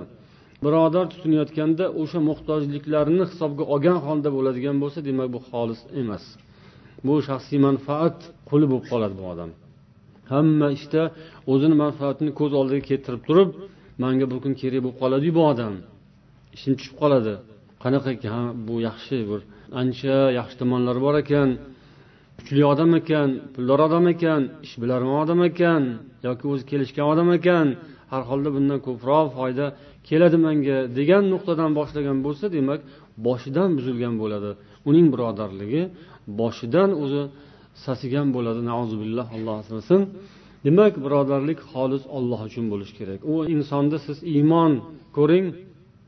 Birodar 0.64 1.04
tutinayotganda 1.12 1.84
o'sha 2.00 2.18
muhtojliklarni 2.28 3.24
hisobga 3.30 3.64
olgan 3.74 3.98
holda 4.06 4.28
bo'ladigan 4.36 4.76
bo'lsa 4.82 4.98
demak 5.08 5.28
bu 5.34 5.40
xolis 5.48 5.80
emas. 6.00 6.24
Bu 7.06 7.14
shaxsiy 7.28 7.58
manfaat 7.68 8.18
quli 8.48 8.66
bo'lib 8.70 8.86
qoladi 8.92 9.14
bu 9.20 9.24
odam. 9.32 9.50
Hamma 10.32 10.68
ishda 10.78 11.02
o'zini 11.52 11.76
manfaatini 11.84 12.32
ko'z 12.40 12.52
oldiga 12.60 12.82
keltirib 12.90 13.22
turib 13.28 13.50
manga 14.02 14.26
bu 14.32 14.36
kun 14.44 14.52
kerak 14.60 14.80
bo'lib 14.84 14.98
qoladiyu 15.02 15.32
bu 15.38 15.42
odam. 15.52 15.74
Ishim 16.56 16.72
tushib 16.78 16.96
qoladi. 17.02 17.34
Qanaqa 17.82 18.10
ha 18.34 18.42
bu 18.66 18.74
yaxshi 18.88 19.16
bir 19.30 19.40
ancha 19.80 20.16
yaxshi 20.38 20.56
tomonlari 20.62 21.00
bor 21.06 21.14
ekan. 21.24 21.48
Kuchli 22.38 22.62
odam 22.72 22.90
ekan 23.00 23.28
puldor 23.54 23.80
odam 23.86 24.04
ekan 24.14 24.42
ishbilarmon 24.66 25.16
odam 25.24 25.40
ekan 25.50 25.82
yoki 26.26 26.44
o'zi 26.52 26.64
kelishgan 26.70 27.06
odam 27.12 27.28
ekan. 27.38 27.66
Har 28.12 28.22
holda 28.30 28.50
bundan 28.56 28.78
ko'proq 28.86 29.26
foyda 29.38 29.66
keladi 30.08 30.38
manga 30.46 30.76
degan 30.98 31.24
nuqtadan 31.32 31.70
boshlagan 31.78 32.18
bo'lsa 32.26 32.44
demak 32.56 32.80
boshidan 33.26 33.70
buzilgan 33.78 34.14
bo'ladi. 34.22 34.50
Uning 34.88 35.06
birodarligi 35.14 35.82
boshidan 36.40 36.90
o'zi 37.02 37.22
sasigan 37.84 38.28
bo'ladi. 38.36 38.60
Nauzubillah 38.70 39.26
alloh 39.36 39.56
asrasin. 39.62 40.00
Demak 40.66 40.94
birodarlik 41.04 41.58
xolis 41.72 42.04
olloh 42.16 42.40
uchun 42.48 42.66
bo'lishi 42.72 42.94
kerak. 43.00 43.20
U 43.32 43.34
insonda 43.54 43.96
siz 44.06 44.18
iymon 44.34 44.72
ko'ring 45.16 45.46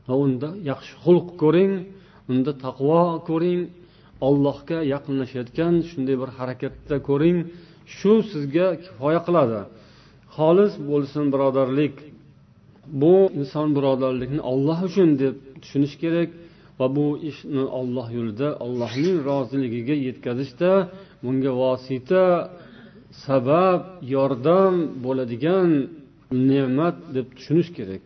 va 0.07 0.15
unda 0.25 0.49
yaxshi 0.71 0.93
xulq 1.03 1.27
ko'ring 1.43 1.73
unda 2.31 2.51
taqvo 2.65 3.03
ko'ring 3.29 3.61
ollohga 4.27 4.79
yaqinlashayotgan 4.93 5.73
shunday 5.89 6.15
bir 6.21 6.29
harakatda 6.37 6.95
ko'ring. 7.09 7.37
Shu 7.97 8.13
sizga 8.31 8.67
kifoya 8.83 9.21
qiladi. 9.27 9.59
Xolis 10.35 10.73
bo'lsin 10.89 11.25
birodarlik. 11.33 11.95
Bu 13.01 13.15
inson 13.39 13.67
birodarlikni 13.77 14.41
olloh 14.51 14.79
uchun 14.89 15.09
deb 15.21 15.35
tushunish 15.61 15.95
kerak 16.03 16.29
va 16.79 16.85
bu 16.97 17.07
ishni 17.29 17.63
olloh 17.79 18.07
yo'lida 18.17 18.47
allohning 18.65 19.17
roziligiga 19.29 19.95
yetkazishda 20.07 20.71
bunga 21.23 21.51
vosita 21.61 22.23
sabab 23.25 23.81
yordam 24.15 24.73
bo'ladigan 25.05 25.69
ne'mat 26.49 26.97
deb 27.15 27.27
tushunish 27.37 27.71
kerak. 27.77 28.03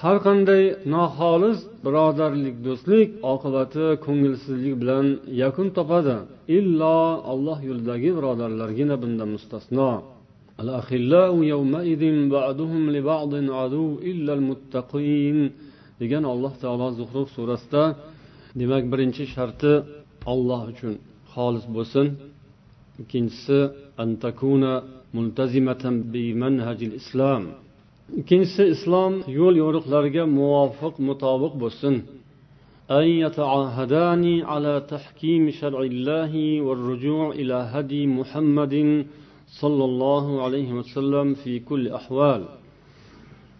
Har 0.00 0.16
qanday 0.26 0.62
noxolis 0.94 1.58
birodarlik 1.84 2.56
do'stlik 2.66 3.08
oqibati 3.32 3.86
ko'ngilsizlik 4.06 4.74
bilan 4.82 5.06
yakun 5.42 5.68
topadi. 5.76 6.16
Illo 6.58 6.98
alloh 7.32 7.58
yo'lidagi 7.68 8.10
birodarlargina 8.18 8.94
bundan 9.02 9.28
mustasno. 9.34 9.90
degan 16.01 16.23
alloh 16.33 16.53
taolo 16.63 16.87
zuhruf 16.99 17.27
surasida 17.35 17.83
demak 18.59 18.83
birinchi 18.91 19.23
sharti 19.35 19.73
olloh 20.33 20.61
uchun 20.71 20.93
xolis 21.33 21.65
bo'lsin 21.75 22.07
ikkinchisi 23.01 23.59
islom 27.01 27.43
ikkinchisi 28.21 28.63
islom 28.75 29.13
yo'l 29.39 29.55
yo'riqlariga 29.63 30.23
muvofiq 30.37 30.93
mutobiq 31.07 31.55
bo'lsin 31.63 31.95
أن 32.99 33.07
يتعاهدان 33.25 34.23
على 34.51 34.73
تحكيم 34.93 35.43
شرع 35.59 35.79
الله 35.91 36.33
والرجوع 36.65 37.25
إلى 37.39 37.57
هدي 37.73 38.01
محمد 38.19 38.75
صلى 39.61 39.83
الله 39.89 40.25
عليه 40.43 40.69
وسلم 40.79 41.33
في 41.33 41.59
كل 41.59 41.83
أحوال 41.99 42.43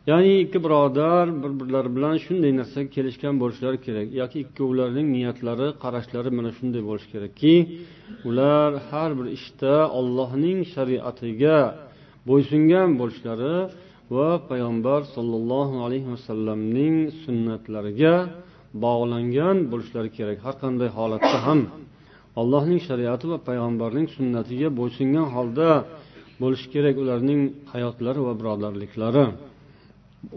ya'ni 0.07 0.39
ikki 0.43 0.63
birodar 0.63 1.25
bir 1.43 1.51
birlari 1.60 1.89
bilan 1.96 2.15
shunday 2.25 2.51
narsaga 2.60 2.89
kelishgan 2.96 3.36
bo'lishlari 3.41 3.77
kerak 3.86 4.07
yoki 4.22 4.38
ikkovlarining 4.46 5.07
niyatlari 5.15 5.67
qarashlari 5.84 6.29
mana 6.38 6.51
shunday 6.57 6.81
bo'lishi 6.89 7.10
kerakki 7.13 7.53
ular 8.29 8.69
har 8.89 9.10
bir 9.19 9.27
ishda 9.38 9.74
ollohning 10.00 10.60
shariatiga 10.74 11.60
bo'ysungan 12.29 12.89
bo'lishlari 13.00 13.55
va 14.15 14.29
payg'ambar 14.50 15.00
sollallohu 15.15 15.75
alayhi 15.86 16.07
vasallamning 16.13 16.96
sunnatlariga 17.24 18.15
bog'langan 18.86 19.57
bo'lishlari 19.72 20.10
kerak 20.17 20.38
har 20.46 20.55
qanday 20.63 20.89
holatda 20.98 21.38
ham 21.48 21.60
Allohning 22.40 22.80
shariati 22.88 23.26
va 23.32 23.38
payg'ambarning 23.48 24.06
sunnatiga 24.16 24.68
bo'ysungan 24.78 25.26
holda 25.36 25.68
bo'lishi 26.42 26.66
kerak 26.74 26.96
ularning 27.02 27.40
hayotlari 27.72 28.20
va 28.28 28.32
birodarliklari. 28.40 29.24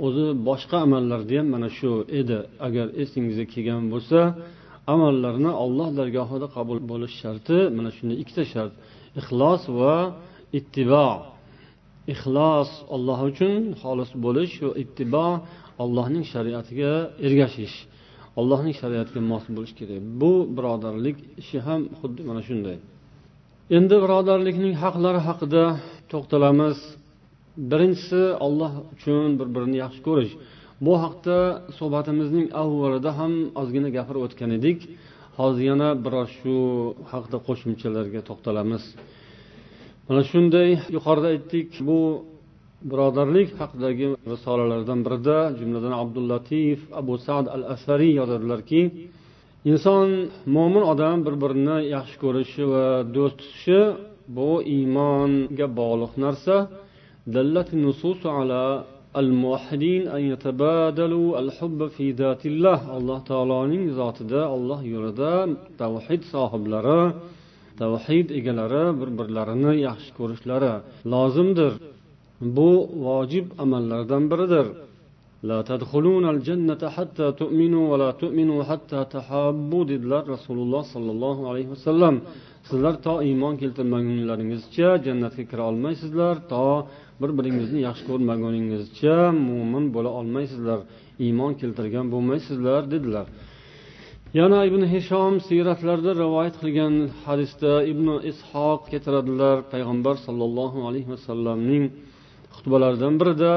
O'zi 0.05 0.25
boshqa 0.49 0.77
amallarda 0.85 1.35
ham 1.39 1.47
mana 1.55 1.69
shu 1.77 1.91
edi. 2.19 2.39
Agar 2.67 2.87
esingizga 3.03 3.45
kelgan 3.53 3.83
bo'lsa 3.93 4.19
amallarni 4.93 5.51
olloh 5.63 5.89
dargohida 5.99 6.47
qabul 6.55 6.79
bo'lish 6.91 7.15
sharti 7.21 7.57
mana 7.77 7.89
shunday 7.95 8.17
ikkita 8.23 8.43
shart. 8.53 8.73
Ixlos 9.19 9.63
va 9.79 9.95
ittibo. 10.59 11.09
Ixlos 12.13 12.69
olloh 12.95 13.19
uchun 13.29 13.61
xolis 13.81 14.11
bo'lish 14.25 14.53
va 14.65 14.71
ittibo 14.83 15.27
allohning 15.83 16.25
shariatiga 16.33 16.93
ergashish. 17.27 17.77
Allohning 18.39 18.75
shariatiga 18.81 19.21
mos 19.31 19.45
bo'lish 19.55 19.73
kerak. 19.79 20.01
Bu 20.21 20.31
birodarlik 20.57 21.17
ishi 21.41 21.57
ham 21.67 21.81
xuddi 21.99 22.21
mana 22.29 22.41
shunday. 22.47 22.77
Endi 23.77 23.95
birodarlikning 24.03 24.73
haqlari 24.83 25.21
haqida 25.27 25.63
to'xtalamiz. 26.11 26.77
Birinchisi 27.71 28.21
olloh 28.45 28.73
uchun 28.95 29.29
bir 29.39 29.47
birini 29.55 29.77
yaxshi 29.83 30.01
ko'rish. 30.07 30.33
Bu 30.85 30.93
haqda 31.03 31.37
suhbatimizning 31.77 32.47
avvalida 32.61 33.11
ham 33.19 33.33
ozgina 33.61 33.89
gapirib 33.97 34.21
o'tgan 34.27 34.51
edik. 34.57 34.79
Hozir 35.39 35.63
yana 35.71 35.89
biroz 36.05 36.29
shu 36.39 36.55
haqida 37.11 37.37
qo'shimchalarga 37.47 38.21
to'xtalamiz. 38.29 38.83
Mana 40.07 40.21
shunday 40.31 40.69
yuqorida 40.95 41.27
aytdik 41.33 41.69
bu 41.87 41.99
birodarlik 42.89 43.49
haqidagi 43.59 44.07
risolalardan 44.33 44.99
birida 45.05 45.37
jumladan 45.59 45.93
abdullatif 46.03 46.79
abu 47.01 47.13
sad 47.25 47.45
al 47.55 47.63
asariy 47.75 48.13
yozadilarki 48.19 48.81
inson 49.71 50.07
mo'min 50.55 50.83
odam 50.93 51.17
bir 51.25 51.35
birini 51.43 51.77
yaxshi 51.95 52.17
ko'rishi 52.23 52.63
va 52.73 52.85
do'st 53.15 53.35
tutishi 53.39 53.81
bu 54.37 54.49
iymonga 54.75 55.67
bog'liq 55.79 56.13
narsa. 56.25 56.55
Alloh 62.97 63.19
taoloning 63.29 63.85
zotida 63.99 64.41
olloh 64.55 64.79
yo'lida 64.93 65.31
tavhid 65.81 66.21
sohiblari 66.33 67.01
tavhid 67.81 68.27
egalari 68.39 68.83
bir 68.99 69.09
birlarini 69.19 69.73
yaxshi 69.87 70.11
ko'rishlari 70.19 70.73
lozimdir. 71.13 71.73
bu 72.56 72.70
vojib 73.06 73.46
amallardan 73.62 74.24
biridir 74.32 74.66
لا 75.50 75.58
تدخلون 75.70 76.24
الجنة 76.34 76.82
حتى 76.96 77.26
تؤمنوا 77.40 77.84
ولا 77.92 78.10
تؤمنوا 78.22 78.60
حتى 78.70 79.00
تحابوا 79.14 79.84
dedilar 79.90 80.22
rasululloh 80.34 80.82
sollallohu 80.94 81.42
alayhi 81.50 81.70
vasallam 81.74 82.14
sizlar 82.68 82.94
to 83.06 83.14
iymon 83.28 83.54
keltirmagunlaringizcha 83.62 84.88
jannatga 85.06 85.44
kira 85.50 85.62
olmaysizlar 85.70 86.34
to 86.52 86.66
bir 87.20 87.30
biringizni 87.38 87.80
yaxshi 87.88 88.04
ko'rmaguningizcha 88.10 89.16
mo'min 89.48 89.84
bo'la 89.94 90.10
olmaysizlar 90.20 90.78
iymon 91.26 91.52
keltirgan 91.60 92.06
bo'lmaysizlar 92.14 92.80
dedilar 92.94 93.26
yana 94.38 94.58
ibn 94.68 94.82
hishom 94.94 95.34
siyratlarida 95.48 96.12
rivoyat 96.22 96.54
qilgan 96.62 96.94
hadisda 97.24 97.72
ibn 97.92 98.06
ishoq 98.30 98.80
keltiradilar 98.92 99.56
payg'ambar 99.72 100.16
sollallohu 100.26 100.78
alayhi 100.88 101.08
vasallamning 101.14 101.84
xutbalaridan 102.65 103.13
birida 103.21 103.53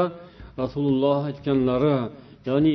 rasululloh 0.62 1.19
aytganlari 1.31 1.99
ya'ni 2.49 2.75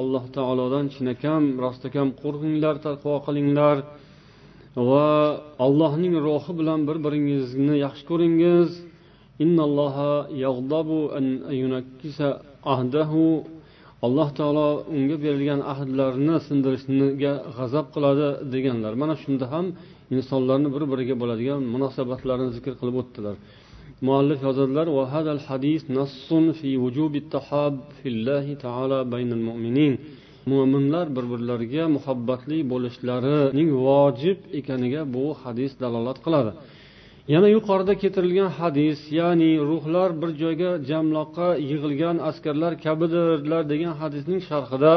alloh 0.00 0.24
taolodan 0.36 0.84
chinakam 0.94 1.42
rostakam 1.64 2.08
qo'rqinglar 2.22 2.74
taqvo 2.86 3.14
qilinglar 3.26 3.76
va 4.88 5.08
allohning 5.64 6.14
ruhi 6.26 6.52
bilan 6.60 6.80
bir 6.88 6.96
biringizni 7.04 7.74
yaxshi 7.84 8.04
ko'ringiz. 8.10 8.70
Alloh 14.06 14.28
taolo 14.38 14.68
unga 14.96 15.16
berilgan 15.24 15.60
ahdlarni 15.72 16.36
sindirishga 16.46 17.32
g'azab 17.56 17.86
qiladi 17.94 18.28
deganlar. 18.52 18.92
Mana 19.02 19.14
shunda 19.22 19.46
ham 19.52 19.66
insonlarni 20.16 20.68
bir 20.74 20.84
biriga 20.92 21.14
bo'ladigan 21.22 21.60
munosabatlarni 21.74 22.48
zikr 22.56 22.72
qilib 22.80 22.96
o'tdilar. 23.02 23.36
Muallif 24.06 24.40
yozadilar 24.46 24.86
mo'minlar 30.50 31.06
bir 31.16 31.24
birlariga 31.32 31.84
muhabbatli 31.96 32.58
bo'lishlarining 32.72 33.70
vojib 33.86 34.38
ekaniga 34.58 35.02
bu 35.14 35.24
hadis 35.42 35.72
dalolat 35.82 36.18
qiladi. 36.24 36.52
Yana 37.34 37.48
yuqorida 37.56 37.94
keltirilgan 38.02 38.50
hadis 38.58 38.98
ya'ni 39.20 39.50
ruhlar 39.70 40.10
bir 40.20 40.30
joyga 40.42 40.70
jamloqqa 40.90 41.48
yig'ilgan 41.70 42.16
askarlar 42.30 42.72
kabidirlar 42.84 43.62
degan 43.72 43.94
hadisning 44.00 44.40
sharhida 44.48 44.94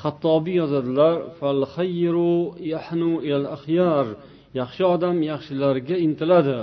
hattobiy 0.00 0.56
yozadilar 0.62 1.14
yaxshi 4.60 4.82
odam 4.94 5.16
yaxshilarga 5.30 5.96
intiladi. 6.06 6.58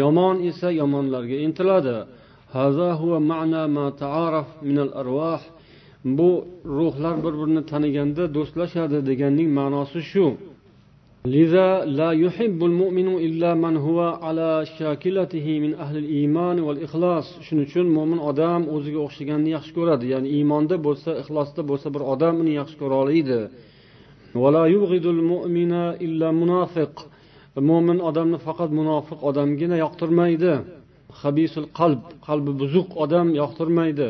yomon 0.00 0.36
esa 0.50 0.68
yomonlarga 0.80 1.36
intiladi 1.46 1.96
bu 6.18 6.44
ruhlar 6.64 7.16
bir 7.24 7.34
birini 7.40 7.62
taniganda 7.72 8.24
do'stlashadi 8.36 8.98
deganning 9.10 9.48
ma'nosi 9.58 10.02
shu 10.12 10.26
لذا 11.36 11.68
لا 11.98 12.10
يحب 12.24 12.58
المؤمن 12.70 13.08
إلا 13.26 13.50
من 13.64 13.74
هو 13.86 13.98
على 14.26 14.50
شاكلته 14.78 15.46
من 15.64 15.72
أهل 15.74 15.96
الإيمان 16.02 16.56
والإخلاص 16.66 17.26
shuning 17.46 17.66
uchun 17.68 17.86
mo'min 17.96 18.18
odam 18.30 18.62
o'ziga 18.74 19.00
o'xshaganni 19.06 19.50
yaxshi 19.56 19.72
ko'radi 19.78 20.04
ya'ni 20.12 20.28
iymonda 20.36 20.76
bo'lsa 20.86 21.10
ixlosda 21.22 21.62
bo'lsa 21.70 21.88
bir 21.94 22.02
odam 22.12 22.34
uni 22.42 22.52
yaxshi 22.60 22.76
ko'ra 22.82 22.94
oladi 23.02 23.40
ولا 24.42 24.64
يبغض 24.74 25.06
المؤمن 25.16 25.72
إلا 26.06 26.28
منافق 26.40 26.92
mo'min 27.59 27.99
odamni 28.09 28.37
faqat 28.45 28.71
munofiq 28.79 29.19
odamgina 29.29 29.77
yoqtirmaydi. 29.83 30.53
Habisul 31.21 31.67
qalb 31.79 32.01
qalbi 32.27 32.51
buzuq 32.61 32.89
odam 33.03 33.27
yoqtirmaydi. 33.41 34.09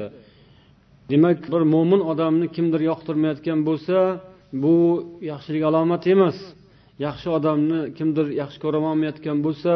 Demak 1.12 1.40
bir 1.54 1.64
mo'min 1.74 2.02
odamni 2.12 2.48
kimdir 2.56 2.82
yoqtirmayotgan 2.92 3.60
bo'lsa 3.68 3.98
bu 4.64 4.76
yaxshilik 5.32 5.64
alomati 5.70 6.08
emas. 6.16 6.38
Yaxshi 7.06 7.28
odamni 7.38 7.80
kimdir 7.98 8.28
yaxshi 8.42 8.60
ko'rolmayotgan 8.64 9.38
bo'lsa 9.46 9.74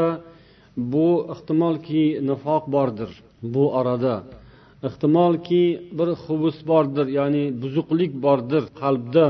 bu 0.93 1.07
ehtimolki 1.33 2.03
nifoq 2.29 2.63
bordir 2.75 3.11
bu 3.53 3.63
orada. 3.79 4.15
Ehtimolki 4.87 5.63
bir 5.97 6.09
hubus 6.25 6.57
bordir 6.71 7.07
ya'ni 7.19 7.43
buzuqlik 7.61 8.11
bordir 8.25 8.63
qalbda. 8.81 9.27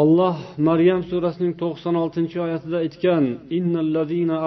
Olloh 0.00 0.36
maryam 0.68 1.00
surasining 1.10 1.54
to'qson 1.62 1.94
oltinchi 2.02 2.36
oyatida 2.46 2.78
aytgan 2.84 3.24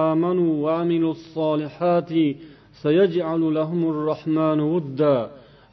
amanu 0.09 0.45
va 0.65 0.77
solihati 1.35 2.25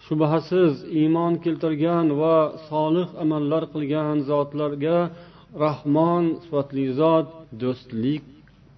shubhasiz 0.06 0.72
iymon 1.00 1.32
keltirgan 1.44 2.06
va 2.20 2.36
solih 2.68 3.08
amallar 3.22 3.62
qilgan 3.74 4.16
zotlarga 4.30 4.98
rahmon 5.64 6.24
sifatli 6.42 6.86
zot 7.00 7.26
do'stlik 7.62 8.24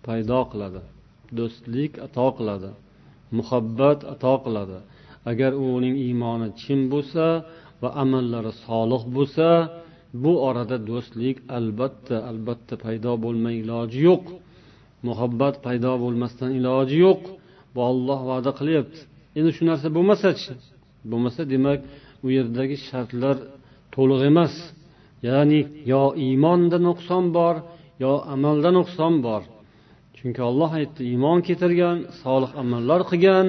paydo 0.07 0.41
qiladi 0.53 0.83
do'stlik 1.39 1.93
ato 2.07 2.29
qiladi 2.39 2.71
muhabbat 3.39 3.99
ato 4.15 4.35
qiladi. 4.45 4.79
Agar 5.31 5.53
uning 5.73 5.95
iymoni 6.07 6.49
chin 6.61 6.81
bo'lsa 6.93 7.27
va 7.83 7.89
amallari 8.03 8.53
solih 8.67 9.03
bo'lsa 9.17 9.49
bu 10.23 10.33
orada 10.49 10.77
do'stlik 10.91 11.37
albatta 11.59 12.17
albatta 12.31 12.75
paydo 12.85 13.13
bo'lmay 13.25 13.55
iloji 13.63 14.01
yo'q. 14.09 14.25
Muhabbat 15.09 15.55
paydo 15.67 15.93
bo'lmasdan 16.05 16.51
iloji 16.59 16.97
yo'q. 17.07 17.23
Bu 17.75 17.81
olloh 17.91 18.21
va'da 18.31 18.51
qilyapti. 18.59 19.01
Endi 19.39 19.51
shu 19.57 19.63
narsa 19.71 19.89
bo'lmasachi 19.97 20.53
bo'lmasa 21.11 21.43
demak 21.53 21.81
u 22.25 22.27
yerdagi 22.37 22.77
shartlar 22.89 23.37
to'liq 23.95 24.21
emas. 24.31 24.55
Ya'ni 25.29 25.61
yo 25.93 26.03
iymonda 26.27 26.79
nuqson 26.89 27.25
bor 27.37 27.57
yo 28.05 28.13
amalda 28.35 28.71
nuqson 28.79 29.15
bor. 29.27 29.43
Chunki 30.17 30.41
olloh 30.51 30.71
aytdi 30.81 31.01
iymon 31.13 31.39
keltirgan 31.47 31.99
solih 32.23 32.51
amallar 32.63 33.01
qilgan 33.11 33.49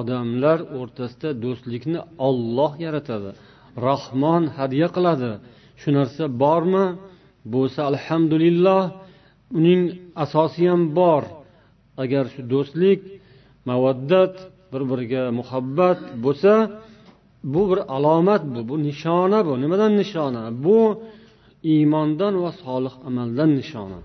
odamlar 0.00 0.58
o'rtasida 0.78 1.30
do'stlikni 1.44 2.00
olloh 2.28 2.72
yaratadi 2.84 3.30
rahmon 3.86 4.42
hadya 4.58 4.88
qiladi. 4.96 5.30
Shu 5.80 5.88
narsa 5.98 6.24
bormi? 6.42 6.86
Bo'lsa 7.54 7.80
alhamdulillah 7.90 8.82
uning 9.58 9.82
asosi 10.24 10.62
ham 10.70 10.82
bor. 10.98 11.22
Agar 12.02 12.24
shu 12.34 12.40
do'stlik 12.52 13.00
mavaddat 13.70 14.34
bir 14.72 14.82
biriga 14.90 15.22
muhabbat 15.38 15.98
bo'lsa 16.24 16.52
bu 17.52 17.62
bir 17.70 17.80
alomat 17.96 18.42
bu 18.54 18.60
bu 18.68 18.74
nishona 18.88 19.38
bu. 19.46 19.52
Nimadan 19.62 19.92
nishona? 20.00 20.42
Bu 20.64 20.80
iymondan 21.72 22.34
va 22.42 22.50
solih 22.64 22.94
amaldan 23.08 23.50
nishona. 23.60 24.00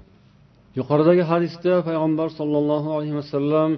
Yuqoridagi 0.78 1.24
hadisda 1.32 1.74
payg'ambar 1.88 2.28
sollallohu 2.40 2.90
alayhi 2.98 3.16
vasallam 3.22 3.72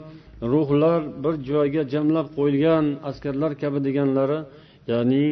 ruhlar 0.54 1.00
bir 1.24 1.34
joyga 1.50 1.82
jamlab 1.94 2.28
qo'yilgan 2.38 2.86
askarlar 3.10 3.52
kabi 3.62 3.80
deganlari 3.88 4.40
ya'ni 4.92 5.26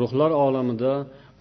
ruhlar 0.00 0.30
olamida 0.44 0.92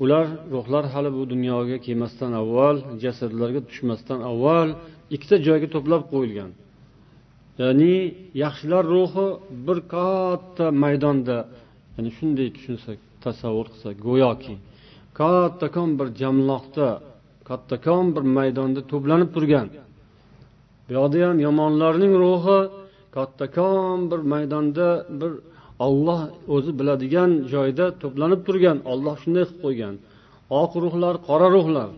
ular 0.04 0.26
ruhlar 0.54 0.86
hali 0.94 1.10
bu 1.18 1.24
dunyoga 1.34 1.78
kelmasdan 1.86 2.32
avval 2.42 2.78
jasadlarga 3.04 3.62
tushmasdan 3.70 4.20
avval 4.32 4.70
ikkita 5.16 5.36
joyga 5.48 5.68
to'plab 5.76 6.04
qo'yilgan. 6.14 6.52
Ya'ni 7.62 7.96
yaxshilar 8.44 8.84
ruhi 8.96 9.28
bir 9.68 9.78
katta 9.96 10.66
maydonda 10.84 11.38
ya'ni 11.96 12.12
shunday 12.18 12.48
tushunsak 12.56 12.98
tasavvur 13.26 13.68
qilsak 13.74 13.96
go'yoki 14.08 14.56
kattakon 15.20 15.90
bir 16.00 16.08
jamloqda 16.22 16.88
kattakon 17.50 18.06
bir 18.16 18.24
maydonda 18.38 18.82
to'planib 18.92 19.30
turgan. 19.36 19.68
Bu 20.86 20.92
yoqda 20.98 21.18
ham 21.28 21.38
yomonlarning 21.48 22.14
ruhi 22.24 22.60
kattakon 23.16 24.00
bir 24.12 24.22
maydonda 24.34 24.88
bir 25.20 25.32
olloh 25.86 26.22
o'zi 26.56 26.72
biladigan 26.80 27.32
joyda 27.54 27.86
to'planib 28.02 28.42
turgan 28.48 28.78
olloh 28.92 29.16
shunday 29.24 29.44
qilib 29.48 29.60
qo'ygan. 29.64 29.94
Oq 30.62 30.72
ruhlar 30.84 31.16
qora 31.28 31.48
ruhlar. 31.56 31.90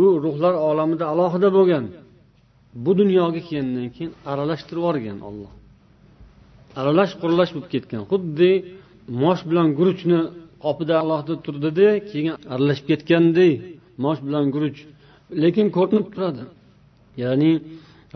U 0.00 0.02
ruhlar 0.24 0.54
olamida 0.68 1.04
alohida 1.12 1.48
bo'lgan. 1.58 1.84
Bu 2.84 2.90
dunyoga 3.00 3.40
kelgandan 3.48 3.88
keyin 3.94 4.10
aralashtirib 4.30 4.80
yuborgan 4.82 5.18
olloh 5.28 5.52
aralash 6.80 7.12
quralash 7.20 7.50
bo'lib 7.54 7.68
ketgan. 7.74 8.02
Xuddi 8.12 8.50
mosh 9.22 9.42
bilan 9.48 9.68
guruchni 9.78 10.18
qopida 10.64 10.94
alohida 11.02 11.34
turdida 11.44 11.88
keyin 12.10 12.34
aralashib 12.52 12.86
ketganday 12.90 13.52
mosh 14.04 14.20
bilan 14.26 14.44
guruch. 14.54 14.78
Lekin 15.42 15.66
ko'rinib 15.76 16.06
turadi. 16.14 16.42
Ya'ni 17.22 17.50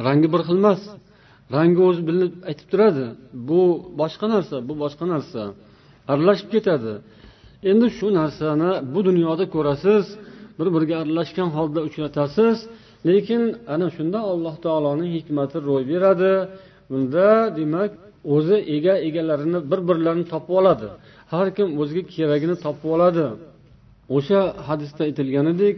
rangi 0.06 0.28
bir 0.32 0.40
xil 0.46 0.58
emas 0.62 0.80
rangi 1.54 1.80
o'zi 1.88 2.02
bilinib 2.08 2.32
aytib 2.50 2.66
turadi 2.72 3.06
bu 3.48 3.62
boshqa 4.00 4.26
narsa 4.34 4.56
bu 4.68 4.74
boshqa 4.82 5.04
narsa 5.14 5.42
aralashib 6.12 6.48
ketadi. 6.54 6.92
Endi 7.70 7.86
shu 7.98 8.06
narsani 8.20 8.70
bu 8.92 9.00
dunyoda 9.08 9.44
ko'rasiz 9.54 10.04
bir 10.58 10.68
biriga 10.74 10.96
aralashgan 11.02 11.48
holda 11.56 11.80
uchratasiz 11.88 12.56
lekin 13.08 13.42
ana 13.74 13.86
shunda 13.96 14.18
alloh 14.32 14.54
taoloning 14.64 15.10
hikmati 15.18 15.56
ro'y 15.68 15.84
beradi. 15.92 16.32
Bunda 16.90 17.28
demak 17.58 17.90
o'zi 18.34 18.56
ega 18.76 18.94
egalarini 19.08 19.60
bir 19.70 19.80
birlarini 19.88 20.26
topib 20.32 20.54
oladi. 20.60 20.88
Har 21.32 21.46
kim 21.56 21.68
o'ziga 21.80 22.02
keragini 22.14 22.56
topib 22.64 22.88
oladi. 22.94 23.26
O'sha 24.16 24.40
hadisda 24.68 25.00
aytilganidek 25.08 25.76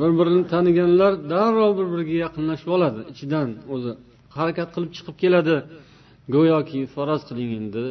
bir 0.00 0.10
birini 0.18 0.44
taniganlar 0.52 1.12
darrov 1.32 1.72
bir 1.78 1.86
biriga 1.92 2.16
yaqinlashib 2.24 2.70
oladi. 2.76 3.00
Ichidan 3.12 3.48
o'zi 3.74 3.90
harakat 4.38 4.68
qilib 4.74 4.90
chiqib 4.96 5.16
keladi. 5.22 5.56
Go'yoki 6.34 6.80
faraz 6.94 7.22
qiling 7.28 7.50
endi. 7.60 7.84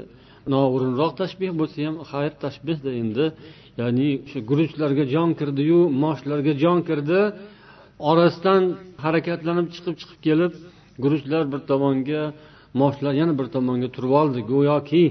Noo'rinroq 0.54 1.12
tashbeh 1.22 1.52
bo'lsa 1.60 1.78
ham 1.88 1.96
xayr 2.12 2.34
tashbehda 2.44 2.92
endi. 3.02 3.26
Ya'ni 3.82 4.10
o'sha 4.26 4.40
guruchlarga 4.50 5.04
jon 5.14 5.30
kirdiyu 5.40 5.80
moshlarga 6.04 6.54
jon 6.64 6.80
kirdi. 6.90 7.20
Orasidan 8.12 8.64
harakatlanib 9.04 9.68
chiqib 9.76 9.96
chiqib 10.02 10.20
kelib 10.28 10.54
guruchlar 11.04 11.44
bir 11.52 11.62
tomonga 11.70 12.22
moshlar 12.82 13.14
yana 13.22 13.34
bir 13.40 13.48
tomonga 13.56 13.90
turib 13.96 14.14
oldi. 14.22 14.40
Go'yoki 14.52 15.06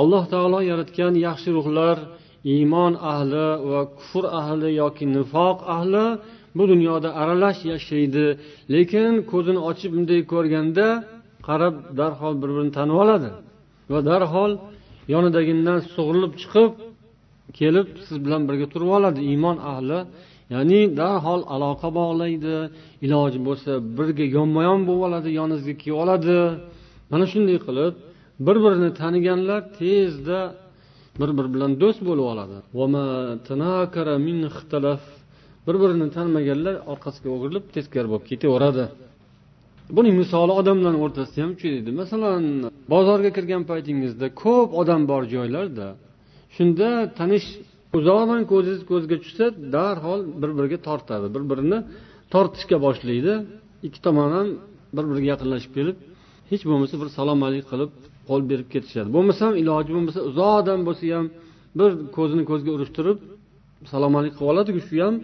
alloh 0.00 0.24
taolo 0.32 0.60
yaratgan 0.70 1.12
yaxshi 1.26 1.48
ruhlar 1.58 1.96
iymon 2.54 2.92
ahli 3.12 3.46
va 3.70 3.80
kufr 3.98 4.24
ahli 4.40 4.68
yoki 4.82 5.04
nifoq 5.16 5.58
ahli 5.76 6.04
bu 6.56 6.64
dunyoda 6.72 7.08
aralash 7.20 7.60
yashaydi. 7.72 8.26
Lekin 8.74 9.12
ko'zini 9.30 9.60
ochib 9.70 9.90
bunday 9.96 10.20
ko'rganda 10.32 10.86
qarab 11.48 11.74
darhol 11.98 12.34
bir 12.40 12.48
birini 12.54 12.72
tanib 12.78 12.96
oladi 13.04 13.30
va 13.92 13.98
darhol 14.10 14.52
yonidagidan 15.14 15.78
sug'urilib 15.94 16.32
chiqib 16.42 16.70
kelib 17.58 17.86
siz 18.06 18.16
bilan 18.24 18.42
birga 18.48 18.66
turib 18.72 18.90
oladi. 18.98 19.20
Iymon 19.30 19.56
ahli 19.72 19.98
ya'ni 20.54 20.80
darhol 21.00 21.40
aloqa 21.54 21.88
bog'laydi. 21.98 22.56
Iloji 23.06 23.38
bo'lsa 23.48 23.70
birga 23.98 24.24
yonma 24.36 24.60
yon 24.68 24.80
bo'lib 24.88 25.02
oladi 25.08 25.28
yoningizga 25.40 25.74
kelib 25.82 25.98
oladi. 26.02 26.38
Mana 27.10 27.24
shunday 27.32 27.58
qilib 27.66 27.94
bir 28.46 28.56
birini 28.64 28.90
taniganlar 29.00 29.60
tezda 29.78 30.40
bir 31.20 31.30
biri 31.38 31.48
bilan 31.54 31.72
do'st 31.82 32.00
bo'lib 32.08 32.26
oladi. 32.32 32.56
Bir 35.66 35.76
birini 35.82 36.06
tanimaganlar 36.16 36.74
orqasiga 36.92 37.28
o'girilib 37.36 37.64
teskari 37.76 38.08
bo'lib 38.12 38.26
ketaveradi. 38.30 38.84
Buning 39.96 40.14
misoli 40.22 40.52
odamlar 40.60 40.94
o'rtasida 41.04 41.40
ham 41.44 41.50
uchraydi 41.56 41.90
masalan 42.00 42.42
bozorga 42.92 43.30
kirgan 43.36 43.62
paytingizda 43.70 44.26
ko'p 44.42 44.68
odam 44.80 45.02
bor 45.10 45.22
joylarda 45.34 45.86
shunda 46.56 46.88
tanish 47.18 47.46
uzoqdan 47.98 48.42
ko'zingiz 48.52 48.82
ko'zga 48.90 49.16
tushsa 49.22 49.44
darhol 49.74 50.20
bir 50.42 50.50
biriga 50.58 50.78
tortadi. 50.88 51.26
Bir 51.34 51.42
birini 51.50 51.78
tortishga 52.34 52.76
boshlaydi. 52.86 53.32
Ikki 53.86 54.00
tomon 54.06 54.30
ham 54.36 54.48
bir 54.96 55.04
biriga 55.10 55.28
yaqinlashib 55.32 55.72
kelib 55.78 55.96
hech 56.50 56.62
bo'lmasa 56.70 56.94
bir 57.02 57.08
salom 57.18 57.40
alik 57.48 57.64
qilib 57.72 57.90
qo'l 58.28 58.42
berib 58.50 58.68
ketishadi. 58.74 59.08
Bo'lmasam 59.16 59.52
iloji 59.62 59.90
bo'lmasa 59.96 60.20
uzoqdan 60.30 60.80
bo'lsa 60.88 61.04
ham 61.16 61.26
bir 61.78 61.90
ko'zini 62.16 62.44
ko'zga 62.50 62.70
urishtirib 62.76 63.18
salom 63.92 64.12
alik 64.18 64.32
qilib 64.38 64.50
oladiku 64.52 64.80
shu 64.88 64.96
ham 65.04 65.14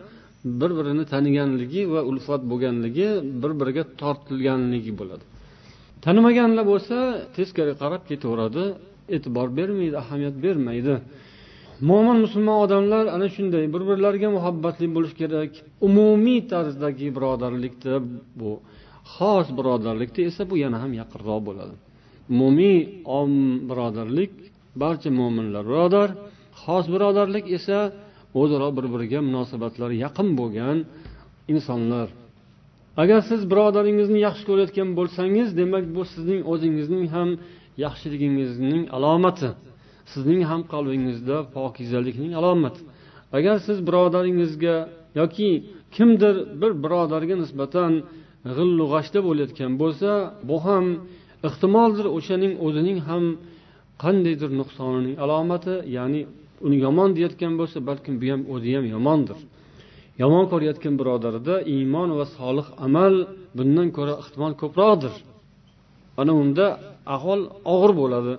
bir 0.60 0.70
birini 0.78 1.04
taniganligi 1.12 1.82
va 1.92 2.00
ulfat 2.10 2.42
bo'lganligi 2.50 3.08
bir 3.42 3.52
biriga 3.60 3.82
tortilganligi 4.00 4.92
bo'ladi. 5.00 5.24
Tanimaganlar 6.04 6.64
bo'lsa 6.72 6.96
teskari 7.36 7.72
qarab 7.82 8.02
ketaveradi 8.10 8.64
e'tibor 9.16 9.48
bermaydi 9.58 9.96
ahamiyat 10.02 10.36
bermaydi. 10.44 10.94
Mo'min 11.88 12.18
musulmon 12.24 12.56
odamlar 12.64 13.04
ana 13.16 13.26
shunday 13.34 13.64
bir 13.74 13.82
birlariga 13.90 14.28
muhabbatli 14.36 14.86
bo'lishi 14.96 15.16
kerak 15.22 15.52
umumiy 15.88 16.40
tarzdagi 16.52 17.06
birodarlikda 17.16 17.94
bu 18.40 18.50
xos 19.14 19.46
birodarlikda 19.58 20.20
esa 20.30 20.42
bu 20.50 20.54
yana 20.64 20.78
ham 20.82 20.92
yaqinroq 21.00 21.40
bo'ladi. 21.48 21.74
Umumiy 22.32 22.78
om 23.18 23.32
birodarlik 23.68 24.32
barcha 24.82 25.11
mo'minlar 25.18 25.64
birodar 25.70 26.08
xos 26.62 26.85
birodarlik 26.94 27.46
esa 27.58 27.78
o'zaro 28.40 28.68
bir 28.76 28.87
biriga 28.94 29.20
munosabatlari 29.28 29.96
yaqin 30.04 30.28
bo'lgan 30.40 30.76
insonlar. 31.54 32.08
Agar 33.02 33.20
siz 33.30 33.40
birodaringizni 33.52 34.18
yaxshi 34.26 34.44
ko'rayotgan 34.48 34.88
bo'lsangiz 34.98 35.48
demak 35.61 35.85
bu 35.96 36.02
sizning 36.12 36.40
o'zingizning 36.52 37.06
ham 37.14 37.28
yaxshiligingizning 37.85 38.82
alomati 38.96 39.50
sizning 40.12 40.42
ham 40.50 40.61
qalbingizda 40.72 41.37
pokizalikning 41.56 42.32
alomati. 42.40 42.80
Agar 43.38 43.56
siz 43.66 43.78
birodaringizga 43.88 44.76
yoki 45.20 45.50
kimdir 45.96 46.35
bir 46.61 46.72
birodarga 46.85 47.35
nisbatan 47.42 47.92
g'illu 48.56 48.85
g'ashda 48.92 49.20
bo'layotgan 49.28 49.72
bo'lsa 49.82 50.11
bu 50.48 50.56
ham 50.66 50.85
ehtimoldir 51.48 52.07
o'shaning 52.16 52.52
o'zining 52.66 52.98
ham 53.09 53.24
qandaydir 54.02 54.50
nuqsonining 54.61 55.14
alomati 55.24 55.74
ya'ni 55.96 56.20
uni 56.66 56.76
yomon 56.87 57.11
deyayotgan 57.16 57.52
bo'lsa 57.61 57.78
balkim 57.88 58.14
bu 58.22 58.26
ham 58.33 58.40
o'zi 58.55 58.70
ham 58.76 58.87
yomondir. 58.94 59.38
Yomon 60.22 60.44
ko'rayotgan 60.52 60.94
birodarida 61.00 61.55
iymon 61.74 62.09
va 62.18 62.26
solih 62.38 62.66
amal 62.87 63.14
bundan 63.57 63.88
ko'ra 63.96 64.14
ehtimol 64.22 64.52
ko'proqdir. 64.62 65.14
Ana 66.20 66.33
unda 66.42 66.66
ahvol 67.14 67.40
og'ir 67.74 67.92
bo'ladi. 68.00 68.35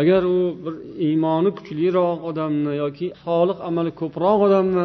Agar 0.00 0.22
u 0.36 0.38
bir 0.64 0.74
iymoni 1.06 1.50
kuchliroq 1.58 2.18
odamni 2.30 2.72
yoki 2.82 3.06
solih 3.24 3.58
amali 3.68 3.90
ko'proq 4.00 4.38
odamni 4.46 4.84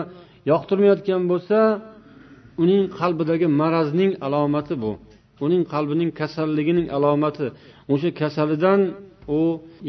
yoqtirmayotgan 0.51 1.21
bo'lsa 1.31 1.57
uning 2.63 2.83
qalbidagi 2.99 3.47
marazning 3.61 4.11
alomati 4.25 4.75
bu. 4.83 4.91
Uning 5.45 5.63
qalbining 5.73 6.11
kasalligining 6.21 6.87
alomati 6.97 7.47
o'sha 7.93 8.09
kasalidan 8.21 8.81
u 9.37 9.41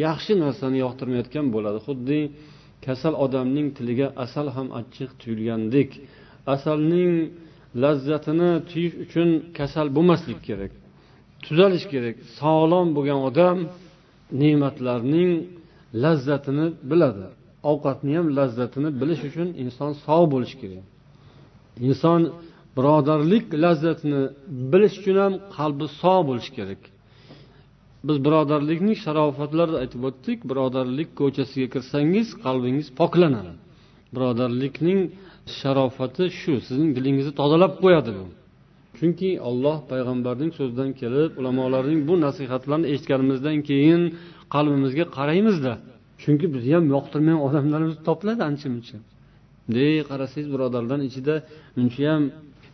yaxshi 0.07 0.33
narsani 0.45 0.79
yoqtirmayotgan 0.85 1.47
bo'ladi. 1.55 1.79
Xuddi 1.87 2.21
kasal 2.87 3.15
odamning 3.25 3.69
tiliga 3.77 4.09
asal 4.25 4.47
ham 4.57 4.69
achchiq 4.81 5.11
tuyulgandek. 5.21 5.91
Asalning 6.55 7.13
lazzatini 7.83 8.51
tuyish 8.71 8.95
uchun 9.05 9.29
kasal 9.59 9.87
bo'lmaslik 9.97 10.41
kerak. 10.49 10.73
Tuzalish 11.45 11.87
kerak. 11.93 12.17
Sog'lom 12.39 12.89
bo'lgan 12.97 13.21
odam 13.29 13.59
ne'matlarning 14.41 15.31
lazzatini 16.05 16.67
biladi. 16.91 17.27
Ovqatni 17.71 18.13
ham 18.19 18.27
lazzatini 18.39 18.91
bilish 19.01 19.23
uchun 19.29 19.49
inson 19.63 19.91
sog' 20.05 20.27
bo'lishi 20.33 20.57
kerak. 20.63 20.85
Inson 21.89 22.21
birodarlik 22.77 23.45
lazzatini 23.65 24.23
bilish 24.73 24.97
uchun 25.01 25.17
ham 25.25 25.35
qalbi 25.57 25.87
sog' 26.01 26.23
bo'lishi 26.29 26.53
kerak. 26.59 26.81
Biz 28.07 28.17
birodarlikning 28.27 28.97
sharofatlarini 29.05 29.79
aytib 29.83 30.03
o'tdik 30.09 30.39
birodarlik 30.51 31.09
ko'chasiga 31.21 31.67
kirsangiz 31.75 32.29
qalbingiz 32.45 32.89
poklanadi. 33.01 33.53
Birodarlikning 34.15 35.01
sharofati 35.59 36.25
shu 36.41 36.53
sizning 36.67 36.91
dilingizni 36.97 37.33
tozalab 37.41 37.73
qo'yadi 37.83 38.13
bu. 38.19 38.25
Chunki 38.99 39.31
olloh 39.49 39.77
payg'ambarning 39.91 40.51
so'zidan 40.59 40.91
kelib 41.01 41.31
ulamolarning 41.41 42.01
bu 42.09 42.15
nasihatlarini 42.27 42.87
eshitganimizdan 42.93 43.59
keyin 43.69 44.03
qalbimizga 44.55 45.05
qaraymizda 45.17 45.73
chunki 46.23 46.47
bizni 46.55 46.73
ham 46.77 46.85
yoqtirmagan 46.95 47.41
odamlarimiz 47.47 47.97
topiladi 48.09 48.43
ancha 48.51 48.69
muncha 48.75 48.97
bunday 49.67 49.93
qarasangiz 50.11 50.49
birodarlarni 50.55 51.05
ichida 51.11 51.35
unchayam 51.81 52.23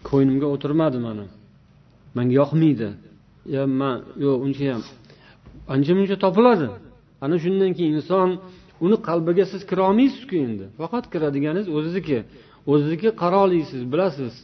ko'nglimga 0.09 0.47
o'tirmadi 0.55 0.99
mani 1.07 1.27
manga 2.17 2.35
yoqmaydi. 2.41 2.89
Yo 3.55 3.63
man 3.81 3.97
yo'q 4.25 4.37
unchayam 4.47 4.83
ancha 5.73 5.93
muncha 5.99 6.17
topiladi. 6.25 6.69
Ana 7.25 7.37
shundan 7.45 7.71
keyin 7.79 7.95
inson 8.01 8.29
uni 8.85 8.97
qalbiga 9.09 9.45
siz 9.53 9.63
kira 9.71 9.83
olmaysizku 9.89 10.35
endi. 10.47 10.65
Faqat 10.81 11.05
kiradiganingiz 11.13 11.67
o'zizniki 11.77 12.19
o'zizniki 12.71 13.09
qara 13.23 13.39
olasiz 13.47 13.83
bilasiz. 13.93 14.35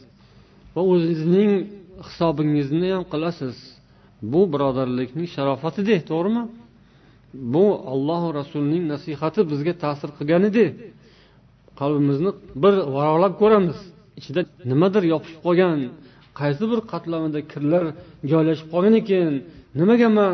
Va 0.75 0.81
o'zingizning 0.91 1.51
hisobingizni 2.07 2.87
ham 2.95 3.03
qilasiz. 3.13 3.55
Bu 4.31 4.41
birodarlikning 4.53 5.27
sharofatide 5.35 5.95
to'g'rimi? 6.11 6.43
Bu 7.53 7.65
allohu 7.93 8.27
rasulining 8.39 8.83
nasihati 8.93 9.41
bizga 9.51 9.73
ta'sir 9.83 10.09
qilgan 10.17 10.43
edi 10.49 10.65
qalbimizni 11.79 12.31
bir 12.63 12.73
varolab 12.95 13.33
ko'ramiz. 13.41 13.77
Ichida 14.19 14.41
nimadir 14.71 15.03
yopishib 15.13 15.39
qolgan 15.45 15.79
qaysi 16.39 16.63
bir 16.71 16.79
qatlamida 16.91 17.39
kirlar 17.51 17.83
joylashib 18.31 18.67
qolgan 18.73 18.95
ekan 19.01 19.33
nimaga 19.79 20.09
man 20.17 20.33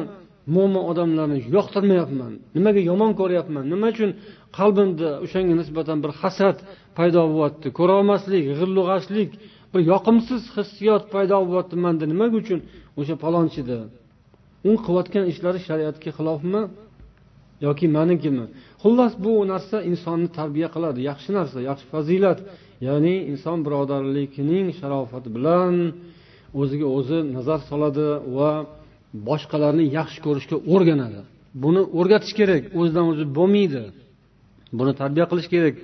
mo'min 0.56 0.84
odamlarni 0.92 1.40
yoqtirmayapman 1.58 2.32
nimaga 2.58 2.82
yomon 2.92 3.12
ko'ryapman 3.20 3.64
nima 3.74 3.88
uchun 3.94 4.12
qalbimda 4.58 5.10
o'shanga 5.26 5.54
nisbatan 5.62 5.98
bir 6.04 6.12
hasad 6.22 6.58
paydo 6.98 7.22
bo'lyapti 7.34 7.68
ko'rolmaslik 7.80 8.42
g'illu 8.60 8.82
g'ashlik 8.90 9.30
bir 9.72 9.82
yoqimsiz 9.92 10.42
hissiyot 10.56 11.04
paydo 11.14 11.38
bo'lyapti 11.50 11.76
manda 11.86 12.06
nima 12.12 12.26
uchun 12.42 12.60
o'sha 13.00 13.16
palonchida 13.24 13.78
u 14.70 14.72
qilayotgan 14.86 15.26
ishlari 15.32 15.60
shariatga 15.68 16.10
xilofmi 16.18 16.62
yoki 17.66 17.88
manikimi? 17.98 18.46
Xullas 18.84 19.14
bu 19.24 19.34
narsa 19.52 19.78
insonni 19.92 20.30
tarbiya 20.38 20.70
qiladi 20.76 21.00
yaxshi 21.10 21.30
narsa 21.38 21.60
yaxshi 21.70 21.86
fazilat. 21.94 22.40
Ya'ni 22.88 23.16
inson 23.32 23.58
birodarligining 23.66 24.68
sharofati 24.80 25.30
bilan 25.38 25.74
o'ziga 26.62 26.88
o'zi 26.98 27.18
nazar 27.36 27.60
soladi 27.70 28.08
va 28.38 28.52
boshqalarni 29.28 29.86
yaxshi 29.98 30.20
ko'rishga 30.26 30.58
o'rganadi. 30.74 31.22
Buni 31.64 31.82
o'rgatish 32.00 32.34
kerak 32.40 32.64
o'zidan 32.80 33.06
o'zi 33.12 33.26
bo'lmaydi. 33.38 33.84
Buni 34.80 34.94
tarbiya 35.02 35.26
qilish 35.32 35.50
kerak. 35.54 35.76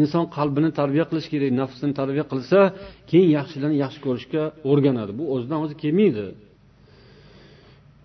Inson 0.00 0.24
qalbini 0.36 0.70
tarbiya 0.80 1.04
qilish 1.10 1.28
kerak 1.32 1.50
nafsini 1.60 1.92
tarbiya 2.00 2.24
qilsa 2.32 2.58
keyin 3.10 3.28
yaxshilarni 3.38 3.76
yaxshi 3.84 4.00
ko'rishga 4.06 4.42
o'rganadi. 4.70 5.12
Bu 5.18 5.24
o'zidan 5.34 5.58
o'zi 5.64 5.74
kelmaydi. 5.82 6.26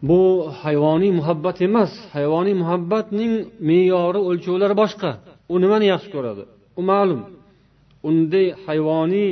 Bu 0.09 0.19
hayvoniy 0.63 1.11
muhabbat 1.19 1.57
emas. 1.67 1.91
Hayvoniy 2.15 2.55
muhabbatning 2.61 3.33
me'yori 3.69 4.19
o'lchovlari 4.29 4.75
boshqa. 4.83 5.11
U 5.53 5.55
nimani 5.63 5.85
yaxshi 5.93 6.09
ko'radi? 6.15 6.43
U 6.79 6.81
ma'lum. 6.91 7.21
Unday 8.07 8.47
hayvoniy 8.65 9.31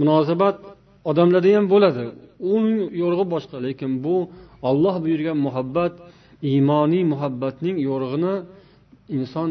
munosabat 0.00 0.56
odamlarda 1.10 1.50
ham 1.56 1.66
bo'ladi. 1.74 2.02
Uning 2.54 2.80
yo'rig'i 3.02 3.26
boshqa 3.34 3.56
lekin 3.66 3.90
bu 4.04 4.16
olloh 4.68 4.96
buyurgan 5.04 5.38
muhabbat 5.46 5.94
iymoniy 6.50 7.04
muhabbatning 7.12 7.76
yo'rig'ini 7.88 8.34
inson 9.16 9.48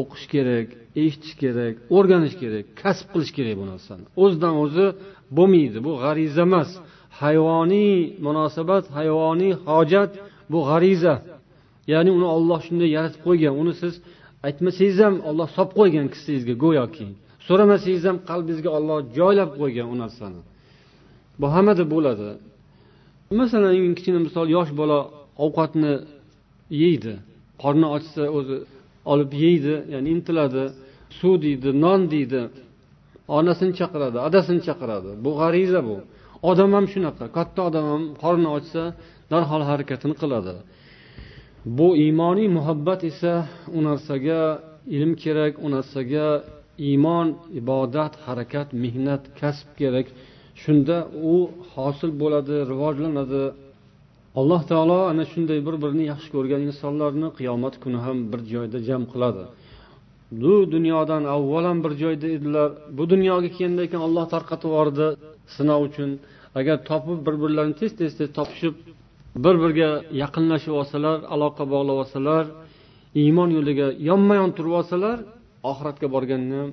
o'qish 0.00 0.26
kerak 0.34 0.66
eshitish 1.02 1.34
kerak 1.42 1.74
o'rganish 1.96 2.36
kerak 2.42 2.64
kasb 2.80 3.06
qilish 3.12 3.32
kerak 3.36 3.54
bu 3.60 3.64
narsani. 3.72 4.04
O'zidan 4.22 4.54
o'zi 4.64 4.86
bo'lmaydi 5.36 5.78
bu 5.86 5.92
g'ariza 6.02 6.42
emas. 6.48 6.70
Hayvoniy 7.22 7.94
munosabat 8.26 8.84
hayvoniy 8.96 9.52
hojat 9.68 10.12
bu 10.52 10.58
g'ariza. 10.68 11.14
Ya'ni 11.92 12.10
uni 12.18 12.28
olloh 12.36 12.60
shunday 12.66 12.90
yaratib 12.96 13.20
qo'ygan 13.26 13.54
uni 13.62 13.74
siz 13.82 13.94
aytmasangiz 14.46 14.98
ham 15.04 15.14
olloh 15.28 15.48
solib 15.56 15.72
qo'ygan 15.78 16.06
kissangizga 16.12 16.54
go'yoki. 16.64 17.06
So'ramasangiz 17.46 18.04
ham 18.08 18.18
qalbingizga 18.30 18.70
olloh 18.78 18.98
joylab 19.18 19.50
qo'ygan 19.60 19.86
u 19.92 19.94
narsani. 20.02 20.40
Bu 21.40 21.46
hammada 21.54 21.84
bo'ladi. 21.94 22.28
Masalan 23.40 23.72
eng 23.78 23.94
kichkina 23.98 24.20
misol 24.26 24.46
yosh 24.56 24.70
bola 24.80 24.98
ovqatni 25.44 25.92
yeydi 26.82 27.14
qorni 27.62 27.86
ochsa 27.96 28.22
o'zi 28.38 28.56
olib 29.12 29.30
yeydi 29.44 29.74
ya'ni 29.92 30.08
intiladi 30.14 30.64
suv 31.18 31.34
deydi 31.44 31.68
non 31.84 32.00
deydi 32.14 32.40
onasini 33.38 33.72
chaqiradi 33.80 34.18
adasini 34.28 34.60
chaqiradi. 34.68 35.10
Bu 35.24 35.30
g'ariza 35.40 35.80
bu. 35.88 35.96
Odam 36.50 36.70
ham 36.76 36.86
shunaqa. 36.92 37.24
Katta 37.36 37.60
odam 37.68 37.86
ham 37.92 38.02
qorni 38.22 38.48
ochsa 38.56 38.82
darhol 39.32 39.62
harakatini 39.70 40.14
qiladi. 40.22 40.54
Bu 41.78 41.88
iymoniy 42.04 42.48
muhabbat 42.56 43.00
esa 43.10 43.32
u 43.76 43.78
narsaga 43.88 44.40
ilm 44.96 45.12
kerak 45.22 45.52
u 45.64 45.66
narsaga 45.74 46.26
iymon 46.78 47.28
ibodat 47.60 48.14
harakat 48.26 48.68
mehnat 48.72 49.22
kasb 49.40 49.68
kerak. 49.80 50.06
Shunda 50.62 50.96
u 51.32 51.34
hosil 51.74 52.10
bo'ladi 52.22 52.56
rivojlanadi. 52.72 53.44
Alloh 54.40 54.62
taolo 54.70 54.98
ana 55.10 55.24
shunday 55.32 55.58
bir 55.66 55.76
birini 55.82 56.04
yaxshi 56.12 56.28
ko'rgan 56.34 56.60
insonlarni 56.68 57.28
qiyomat 57.38 57.74
kuni 57.82 57.98
ham 58.06 58.18
bir 58.32 58.40
joyda 58.52 58.78
jam 58.88 59.02
qiladi. 59.12 59.44
Bu 60.42 60.54
dunyodan 60.74 61.22
avvalam 61.36 61.78
bir 61.84 61.92
joyda 62.02 62.26
edilar. 62.36 62.70
Bu 62.96 63.04
dunyoga 63.12 63.48
kelgandan 63.56 63.86
keyin 63.90 64.04
olloh 64.08 64.26
tarqatib 64.34 64.68
yubordi 64.70 65.06
sinov 65.56 65.80
uchun. 65.88 66.10
Agar 66.58 66.76
topib 66.90 67.18
bir 67.26 67.34
birlarini 67.42 67.74
tez 67.80 67.92
tez 68.00 68.12
tez 68.18 68.28
topishib 68.38 68.74
bir 69.44 69.54
biriga 69.62 69.90
yaqinlashib 70.22 70.74
olsalar 70.80 71.18
aloqa 71.34 71.64
bog'lab 71.74 71.96
olsalar 72.02 72.44
iymon 73.22 73.50
yo'liga 73.56 73.88
yonma 74.08 74.34
yon 74.40 74.50
turib 74.56 74.74
olsalar 74.80 75.18
oxiratga 75.70 76.06
borganda 76.14 76.54
ham 76.60 76.70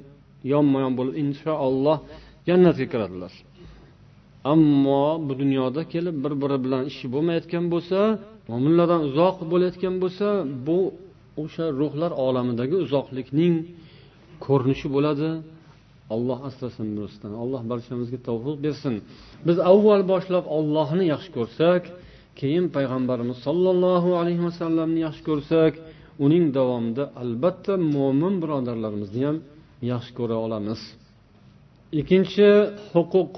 yonma 0.53 0.77
yon 0.85 0.93
bo'lib 0.99 1.15
inshaalloh 1.23 1.97
jannatga 2.47 2.85
kiradilar. 2.93 3.33
Ammo 4.53 5.03
bu 5.27 5.33
dunyoda 5.41 5.81
kelib 5.93 6.15
bir 6.23 6.33
biri 6.41 6.57
bilan 6.65 6.83
ishi 6.91 7.05
bo'lmayotgan 7.13 7.65
bo'lsa 7.73 7.99
mo'minlardan 8.51 9.01
uzoq 9.09 9.37
bo'layotgan 9.51 9.95
bo'lsa 10.03 10.27
bu 10.67 10.79
o'sha 11.43 11.65
ruhlar 11.81 12.11
olamidagi 12.25 12.75
uzoqlikning 12.85 13.53
ko'rinishi 14.45 14.87
bo'ladi. 14.95 15.29
Alloh 16.15 16.39
asrasin 16.49 16.87
bunisidan. 16.95 17.33
Alloh 17.43 17.61
barchamizga 17.71 18.19
tavfiq 18.27 18.57
bersin. 18.65 18.93
Biz 19.47 19.57
avval 19.71 20.01
boshlab 20.11 20.45
ollohni 20.57 21.05
yaxshi 21.13 21.31
ko'rsak 21.37 21.83
keyin 22.39 22.65
payg'ambarimiz 22.75 23.37
sollallohu 23.47 24.09
alayhi 24.21 24.41
vasallamni 24.47 24.99
yaxshi 25.07 25.23
ko'rsak 25.29 25.73
uning 26.25 26.45
davomida 26.57 27.03
albatta 27.21 27.73
mo'min 27.95 28.33
birodarlarimizni 28.43 29.21
ham 29.27 29.37
yaxshi 29.91 30.11
ko'ra 30.19 30.37
olamiz. 30.45 30.81
Ikkinchi 31.99 32.49
huquq 32.93 33.31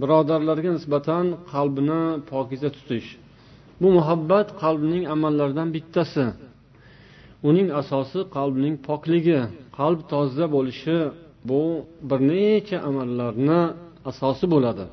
birodarlarga 0.00 0.70
nisbatan 0.76 1.24
qalbini 1.52 2.02
pokiza 2.30 2.68
tutish. 2.76 3.08
Bu 3.80 3.88
muhabbat 3.98 4.48
qalbning 4.62 5.04
amallaridan 5.14 5.68
bittasi. 5.76 6.26
Uning 7.48 7.68
asosi 7.80 8.20
qalbning 8.36 8.74
pokligi 8.88 9.40
qalb 9.78 10.00
toza 10.12 10.46
bo'lishi. 10.56 10.98
Bu 11.48 11.62
bir 12.08 12.20
necha 12.30 12.78
amallarni 12.88 13.60
asosi 14.10 14.44
bo'ladi. 14.54 14.86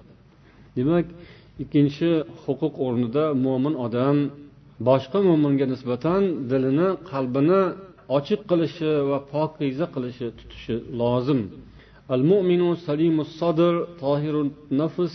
Demak 0.78 1.06
ikkinchi 1.64 2.10
huquq 2.44 2.74
o'rnida 2.86 3.24
mo'min 3.46 3.76
odam 3.86 4.18
boshqa 4.88 5.20
mo'minga 5.30 5.66
nisbatan 5.74 6.22
dilini 6.50 6.90
qalbini 7.12 7.62
ochiq 8.18 8.42
qilishi 8.50 8.92
va 9.10 9.20
pokiza 9.34 9.86
qilishi 9.94 10.28
tutishi 10.38 10.76
lozim. 11.00 11.42
Al 12.14 12.22
salimus 12.88 13.32
sadr 13.40 13.74
tohirun 14.02 14.50
nafs 14.80 15.14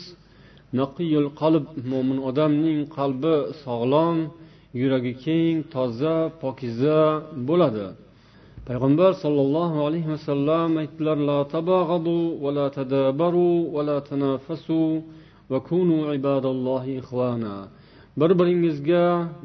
naqiyul 0.81 1.29
qalb 1.41 1.65
mo'min 1.93 2.19
odamning 2.29 2.81
qalbi 2.97 3.35
sog'lom 3.65 4.17
yuragi 4.81 5.13
keng 5.25 5.57
toza 5.75 6.17
pokiza 6.43 7.01
bo'ladi. 7.49 7.87
Payg'ambar 8.69 9.11
sollallohu 9.25 9.79
alayhi 9.87 10.09
vasallam 10.15 10.71
aytdilar 10.83 11.19
la 11.31 11.39
tabaghadu 11.55 12.19
va 12.43 12.51
la 12.59 12.67
tadabaru 12.77 13.53
va 13.75 13.83
la 13.89 13.99
tanafasu 14.09 14.83
va 15.51 15.59
bir 18.20 18.32
biringizga 18.40 19.04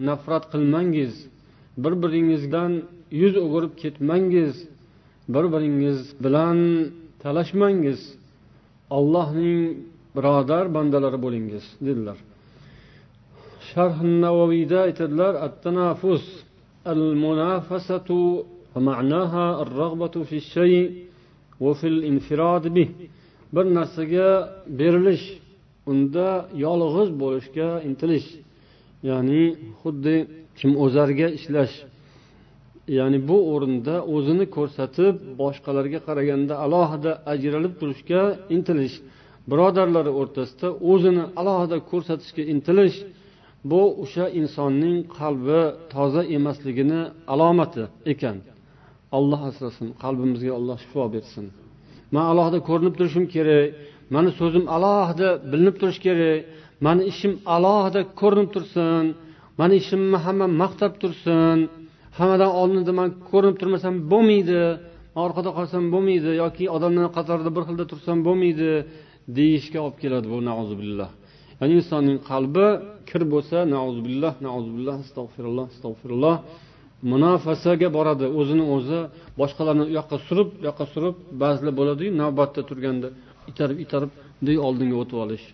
nafrat 0.08 0.44
qilmangiz 0.52 1.12
bir 1.82 1.94
biringizdan 2.02 2.72
yuz 3.20 3.34
o'girib 3.44 3.72
ketmangiz 3.82 4.54
bir 5.34 5.44
biringiz 5.54 5.98
bilan 6.24 6.58
talashmangiz 7.22 8.00
ollohning 8.98 9.60
birodar 10.16 10.64
bandalari 10.76 11.18
bo'lingiz 11.24 11.64
dedilar 11.86 12.18
sharh 13.70 13.98
navoiyda 14.24 14.78
aytadilar 14.88 15.32
attanafus 15.46 16.24
al 16.92 17.02
munafasatu 17.24 18.20
معناها 18.76 19.62
الرغبة 19.62 20.14
في 20.28 20.36
الشيء 20.36 20.86
وفي 21.60 21.86
الانفراد 21.94 22.64
به 22.68 22.88
bir 23.52 23.64
narsaga 23.74 24.28
berilish 24.78 25.24
unda 25.90 26.48
yolg'iz 26.64 27.10
bo'lishga 27.20 27.68
intilish 27.88 28.28
Ya'ni 29.09 29.43
xuddi 29.81 30.15
kim 30.59 30.71
o'zarga 30.83 31.27
ishlash. 31.37 31.75
Ya'ni 32.97 33.19
bu 33.29 33.37
o'rinda 33.53 33.95
o'zini 34.15 34.45
ko'rsatib 34.55 35.15
boshqalarga 35.41 35.99
qaraganda 36.07 36.53
alohida 36.65 37.11
ajralib 37.33 37.73
turishga 37.79 38.21
intilish 38.55 38.95
birodarlari 39.51 40.11
o'rtasida 40.21 40.67
o'zini 40.91 41.23
alohida 41.41 41.77
ko'rsatishga 41.91 42.43
intilish 42.53 42.97
bu 43.71 43.81
o'sha 44.03 44.25
insonning 44.39 44.97
qalbi 45.19 45.61
toza 45.93 46.21
emasligini 46.37 47.01
alomati 47.33 47.83
ekan. 48.13 48.37
Alloh 49.17 49.41
asrasin 49.49 49.87
qalbimizga 50.03 50.51
alloh 50.59 50.77
shifo 50.83 51.03
bersin. 51.15 51.45
Man 52.13 52.25
alohida 52.31 52.59
ko'rinib 52.69 52.93
turishim 52.99 53.25
kerak 53.35 53.65
mani 54.15 54.31
so'zim 54.39 54.65
alohida 54.75 55.29
bilinib 55.51 55.75
turishi 55.81 56.01
kerak 56.07 56.37
mani 56.85 57.03
ishim 57.11 57.33
alohida 57.55 58.01
ko'rinib 58.19 58.49
tursin. 58.55 59.05
Mani 59.59 59.75
ishimni 59.81 60.17
hamma 60.25 60.47
maqtab 60.61 60.93
tursin. 61.01 61.57
Hammadan 62.17 62.51
oldinda 62.61 62.91
man 62.99 63.09
ko'rinib 63.29 63.57
turmasam 63.61 63.93
bo'lmaydi 64.11 64.61
orqada 65.23 65.49
qolsam 65.57 65.83
bo'lmaydi 65.93 66.31
yoki 66.43 66.65
odamlar 66.75 67.07
qatorida 67.17 67.49
bir 67.55 67.63
xilda 67.67 67.85
tursam 67.91 68.17
bo'lmaydi 68.27 68.69
deyishga 69.37 69.79
olib 69.85 69.97
keladi 70.03 70.27
bu 70.33 70.37
nauzubillah. 70.49 71.09
Ya'ni 71.59 71.73
insonning 71.79 72.17
qalbi 72.31 72.67
kir 73.09 73.21
bo'lsa 73.33 73.57
nauzubillah 73.75 74.33
nauzubillah 74.47 74.95
astag'firulloh 75.05 75.65
astag'firulloh 75.73 76.35
munofasaga 77.11 77.87
boradi. 77.97 78.25
O'zini 78.39 78.65
o'zi 78.75 78.99
boshqalarni 79.41 79.83
u 79.89 79.91
yoqqa 79.99 80.17
surib 80.27 80.47
bu 80.55 80.61
yoqqa 80.69 80.85
surib 80.93 81.15
ba'zilar 81.41 81.73
bo'ladiyu 81.79 82.11
navbatda 82.21 82.61
turganda 82.69 83.07
itarib 83.51 83.77
itarib 83.85 84.11
bunday 84.37 84.57
oldinga 84.67 84.95
o'tib 85.03 85.17
olish. 85.25 85.45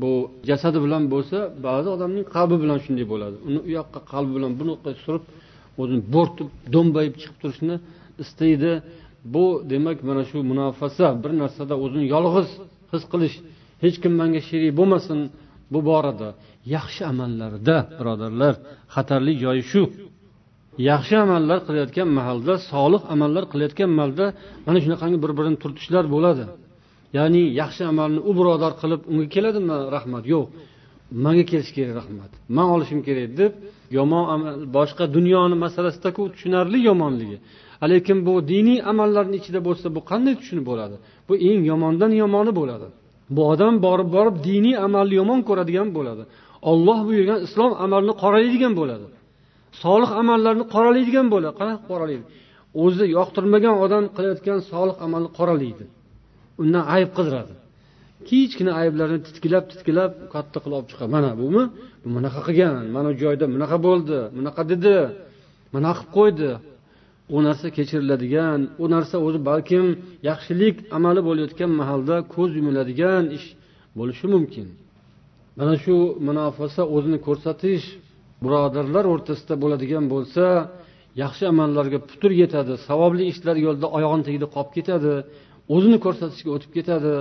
Bu 0.00 0.12
jasadi 0.48 0.78
bilan 0.84 1.02
bo'lsa 1.14 1.38
ba'zi 1.66 1.88
odamning 1.96 2.24
qalbi 2.36 2.56
bilan 2.62 2.78
shunday 2.84 3.06
bo'ladi. 3.12 3.36
Uni 3.48 3.58
u 3.66 3.70
yoqqa 3.78 4.00
qalbi 4.12 4.32
bilan 4.36 4.52
bu 4.58 4.62
yoqqa 4.72 4.90
surib 5.04 5.24
o'zini 5.80 6.02
bo'rtib 6.14 6.48
do'mbayib 6.74 7.14
chiqib 7.20 7.36
turishni 7.42 7.76
istaydi. 8.22 8.70
Bu 9.34 9.44
demak 9.70 9.98
mana 10.08 10.22
shu 10.30 10.38
munofasa 10.50 11.06
bir 11.22 11.32
narsada 11.42 11.74
o'zini 11.84 12.06
yolg'iz 12.14 12.48
his 12.92 13.02
qilish 13.12 13.36
hech 13.84 13.96
kim 14.02 14.12
manga 14.20 14.40
sherik 14.48 14.72
bo'lmasin. 14.78 15.18
Bu 15.72 15.78
borada 15.90 16.28
yaxshi 16.76 17.02
amallarda 17.12 17.76
birodarlar 17.98 18.54
xatarli 18.94 19.32
joyi 19.44 19.62
shu. 19.72 19.82
Yaxshi 20.90 21.14
amallar 21.24 21.58
qilayotgan 21.66 22.08
mahalda 22.18 22.54
solih 22.70 23.02
amallar 23.14 23.44
qilayotgan 23.52 23.90
mahalda 23.98 24.26
mana 24.66 24.78
shunaqangi 24.84 25.18
bir 25.24 25.32
birini 25.38 25.58
turtishlar 25.62 26.04
bo'ladi. 26.14 26.44
Ya'ni 27.16 27.42
yaxshi 27.60 27.82
amalni 27.92 28.20
u 28.28 28.30
birodar 28.38 28.72
qilib 28.80 29.00
unga 29.10 29.26
keladimi 29.34 29.74
rahmat? 29.96 30.24
Yo'q. 30.34 30.46
Manga 31.24 31.44
kelishi 31.50 31.72
kerak 31.78 31.94
rahmat. 32.00 32.30
Man 32.56 32.68
olishim 32.74 33.00
kerak 33.08 33.30
deb 33.40 33.52
yomon 33.98 34.24
amal 34.34 34.54
boshqa 34.76 35.04
dunyoni 35.16 35.56
masalasidaku 35.64 36.22
tushunarli 36.34 36.78
yomonligi. 36.88 37.38
Lekin 37.92 38.18
bu 38.26 38.34
diniy 38.52 38.78
amallarni 38.90 39.36
ichida 39.40 39.60
bo'lsa 39.68 39.86
bu 39.96 40.00
qanday 40.10 40.34
tushunib 40.40 40.64
bo'ladi? 40.70 40.96
Bu 41.28 41.34
eng 41.48 41.60
yomondan 41.70 42.12
yomoni 42.22 42.52
bo'ladi. 42.60 42.86
Bu 43.34 43.42
odam 43.52 43.74
borib 43.86 44.08
borib 44.16 44.36
diniy 44.48 44.76
amalni 44.86 45.14
yomon 45.20 45.40
ko'radigan 45.48 45.88
bo'ladi. 45.96 46.22
Olloh 46.70 46.98
buyurgan 47.08 47.38
islom 47.46 47.72
amalini 47.84 48.14
qoralaydigan 48.22 48.72
bo'ladi. 48.80 49.06
Solih 49.82 50.10
amallarni 50.20 50.64
qoralaydigan 50.74 51.26
bo'ladi. 51.34 51.54
Qanaqa 51.60 51.82
qoralaydi 51.90 52.24
o'zi 52.84 53.04
yoqtirmagan 53.16 53.74
odam 53.84 54.04
qilayotgan 54.16 54.58
solih 54.72 54.96
amalni 55.06 55.30
qoralaydi 55.38 55.84
undan 56.62 56.84
ayb 56.96 57.10
qidiradi. 57.18 57.54
Kichkina 58.28 58.72
ayblarni 58.80 59.18
titkilab 59.26 59.64
titkilab 59.72 60.12
katta 60.34 60.58
qilib 60.62 60.76
olib 60.78 60.88
chiqadi. 60.90 61.10
Mana 61.16 61.30
bumi 61.40 61.62
bu 62.02 62.08
bunaqa 62.16 62.40
qilgan. 62.48 62.84
Mana 62.96 63.10
joyda 63.22 63.44
bunaqa 63.54 63.76
bo'ldi 63.86 64.18
bunaqa 64.36 64.62
dedi 64.72 64.96
bunaqa 65.74 66.02
qilib 66.02 66.14
qo'ydi. 66.16 66.50
U 67.36 67.38
narsa 67.46 67.66
kechiriladigan 67.76 68.60
u 68.82 68.84
narsa 68.94 69.16
o'zi 69.26 69.40
balkim 69.50 69.86
yaxshilik 70.28 70.76
amali 70.96 71.20
bo'layotgan 71.28 71.70
mahalda 71.80 72.16
ko'z 72.34 72.50
yumiladigan 72.58 73.24
ish 73.38 73.46
bo'lishi 73.98 74.26
mumkin. 74.34 74.66
Mana 75.58 75.74
shu 75.84 75.96
munofasa 76.28 76.82
o'zini 76.96 77.18
ko'rsatish 77.26 77.84
birodarlar 78.44 79.04
o'rtasida 79.12 79.54
bo'ladigan 79.62 80.04
bo'lsa 80.12 80.44
yaxshi 81.22 81.44
amallarga 81.52 81.98
putur 82.10 82.30
yetadi 82.42 82.72
savobli 82.88 83.24
ishlar 83.32 83.56
yo'lida 83.66 83.88
oyog'ini 83.96 84.24
tagida 84.28 84.46
qolib 84.54 84.72
ketadi. 84.76 85.14
o'zini 85.75 85.97
ko'rsatishga 86.05 86.49
o'tib 86.55 86.71
ketadi 86.77 87.13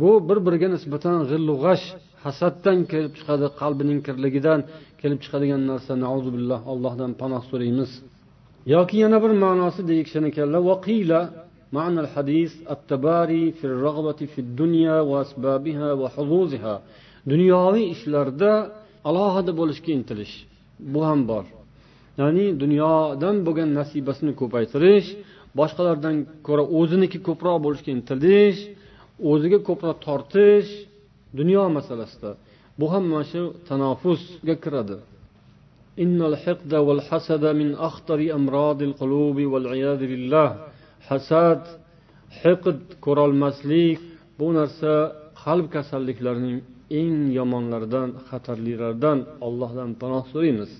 bu 0.00 0.10
bir 0.28 0.38
biriga 0.46 0.68
nisbatan 0.76 1.16
g'illu 1.30 1.54
g'ash 1.64 1.84
hasaddan 2.24 2.78
kelib 2.92 3.12
chiqadi 3.18 3.46
qalbining 3.60 4.00
kirligidan 4.06 4.60
kelib 5.00 5.18
chiqadigan 5.24 5.62
narsa 5.70 5.92
nauzubillah 6.06 6.60
allohdan 6.72 7.10
panoh 7.20 7.42
so'raymiz 7.50 7.90
yoki 8.74 8.96
yana 9.04 9.18
bir 9.24 9.32
ma'nosi 9.44 9.80
deyishgan 9.90 10.24
ekanlar 10.30 10.62
vaqila 10.70 11.20
معنى 11.72 12.00
الحديث 12.06 12.52
التباري 12.74 13.44
في 13.58 13.64
الرغبة 13.70 14.20
في 14.32 14.38
الدنيا 14.46 15.00
وأسبابها 15.00 15.88
وحظوظها 16.00 16.74
dunyoviy 17.30 17.86
ishlarda 17.94 18.52
alohida 19.08 19.52
bo'lishga 19.60 19.90
intilish 19.98 20.34
bu 20.92 21.00
ham 21.08 21.20
bor 21.30 21.44
ya'ni 22.20 22.46
dunyodan 22.62 23.36
bo'lgan 23.46 23.70
nasibasini 23.78 24.32
ko'paytirish 24.40 25.08
boshqalardan 25.58 26.16
ko'ra 26.46 26.64
o'ziniki 26.78 27.18
ko'proq 27.28 27.56
bo'lishga 27.64 27.90
intilish 27.96 28.60
o'ziga 29.30 29.58
ko'proq 29.68 29.96
tortish 30.06 30.70
dunyo 31.38 31.62
masalasida 31.76 32.30
bu 32.78 32.86
ham 32.92 33.04
mana 33.12 33.24
shu 33.32 33.42
tanofusga 33.68 34.56
kiradi 34.64 34.98
إن 36.04 36.18
الحقد 36.30 36.72
والحسد 36.86 37.44
من 37.60 37.68
أخطر 37.88 38.20
أمراض 38.38 38.78
القلوب 38.88 39.36
والعياذ 39.52 40.00
بالله 40.10 40.48
hasad 41.08 41.62
hiqd 42.42 42.78
ko'rolmaslik 43.04 44.00
bu 44.38 44.48
narsa 44.58 44.92
qalb 45.44 45.66
kasalliklarining 45.74 46.58
eng 47.00 47.16
yomonlaridan 47.38 48.08
xatarlilaridan 48.28 49.18
allohdan 49.46 49.90
panoh 50.00 50.24
so'raymiz 50.32 50.70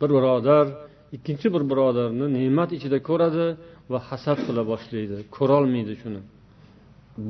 bir 0.00 0.10
birodar 0.16 0.66
ikkinchi 1.16 1.46
bir 1.54 1.62
birodarni 1.70 2.26
ne'mat 2.38 2.70
ichida 2.76 2.98
ko'radi 3.08 3.46
va 3.92 3.98
hasad 4.08 4.38
qila 4.46 4.62
boshlaydi 4.72 5.16
ko'rolmaydi 5.36 5.94
shuni. 6.02 6.20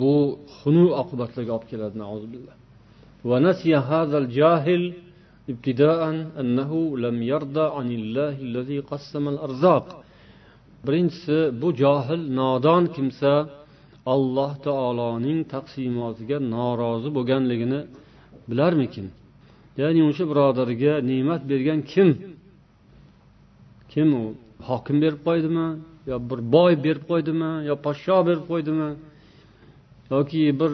Bu 0.01 0.15
xunu 0.59 0.85
oqibatlarga 1.03 1.53
olib 1.57 1.67
keladi 1.73 1.97
birinchisi 10.87 11.37
bu 11.61 11.69
johil 11.83 12.23
nodon 12.41 12.85
kimsa 12.97 13.33
alloh 14.15 14.53
taoloning 14.67 15.41
taqsimotiga 15.55 16.39
norozi 16.55 17.09
bo'lganligini 17.17 17.81
bilarmikin? 18.51 19.07
Ya'ni 19.81 20.01
o'sha 20.09 20.25
birodarga 20.31 20.93
ne'mat 21.11 21.43
bergan 21.51 21.81
kim? 21.93 22.09
Kim 23.93 24.09
u? 24.21 24.25
Hokim 24.69 24.97
berib 25.05 25.21
qo'ydimi? 25.29 25.69
Yo 26.11 26.17
bir 26.31 26.41
boy 26.55 26.73
berib 26.87 27.05
qo'ydimi? 27.11 27.51
Yo 27.69 27.75
podsho 27.87 28.17
berib 28.29 28.45
qo'ydimi? 28.53 28.91
Yoki 30.13 30.41
bir 30.61 30.73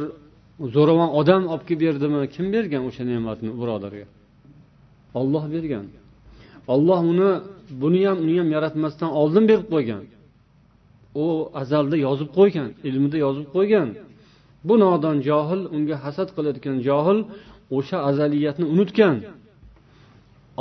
zo'ravon 0.74 1.10
odam 1.20 1.42
olib 1.52 1.64
kelib 1.68 1.82
berdimi? 1.86 2.20
Kim 2.34 2.46
bergan 2.54 2.82
o'sha 2.88 3.02
ne'matni 3.10 3.50
birodarga? 3.62 4.06
Olloh 5.20 5.44
bergan. 5.54 5.86
Olloh 6.74 7.00
uni 7.12 7.30
buni 7.82 8.00
ham 8.08 8.18
uni 8.24 8.34
ham 8.40 8.48
yaratmasdan 8.56 9.10
oldin 9.20 9.44
berib 9.50 9.66
qo'ygan. 9.74 10.02
U 11.22 11.26
azalda 11.60 11.96
yozib 12.06 12.30
qo'ygan 12.38 12.68
ilmida 12.88 13.16
yozib 13.26 13.48
qo'ygan. 13.56 13.88
Bu 14.68 14.75
nodon 14.85 15.16
johil 15.29 15.62
unga 15.77 15.96
hasad 16.05 16.29
qilayotgan 16.37 16.77
johil 16.88 17.18
o'sha 17.77 17.99
azaliyatni 18.11 18.66
unutgan. 18.75 19.16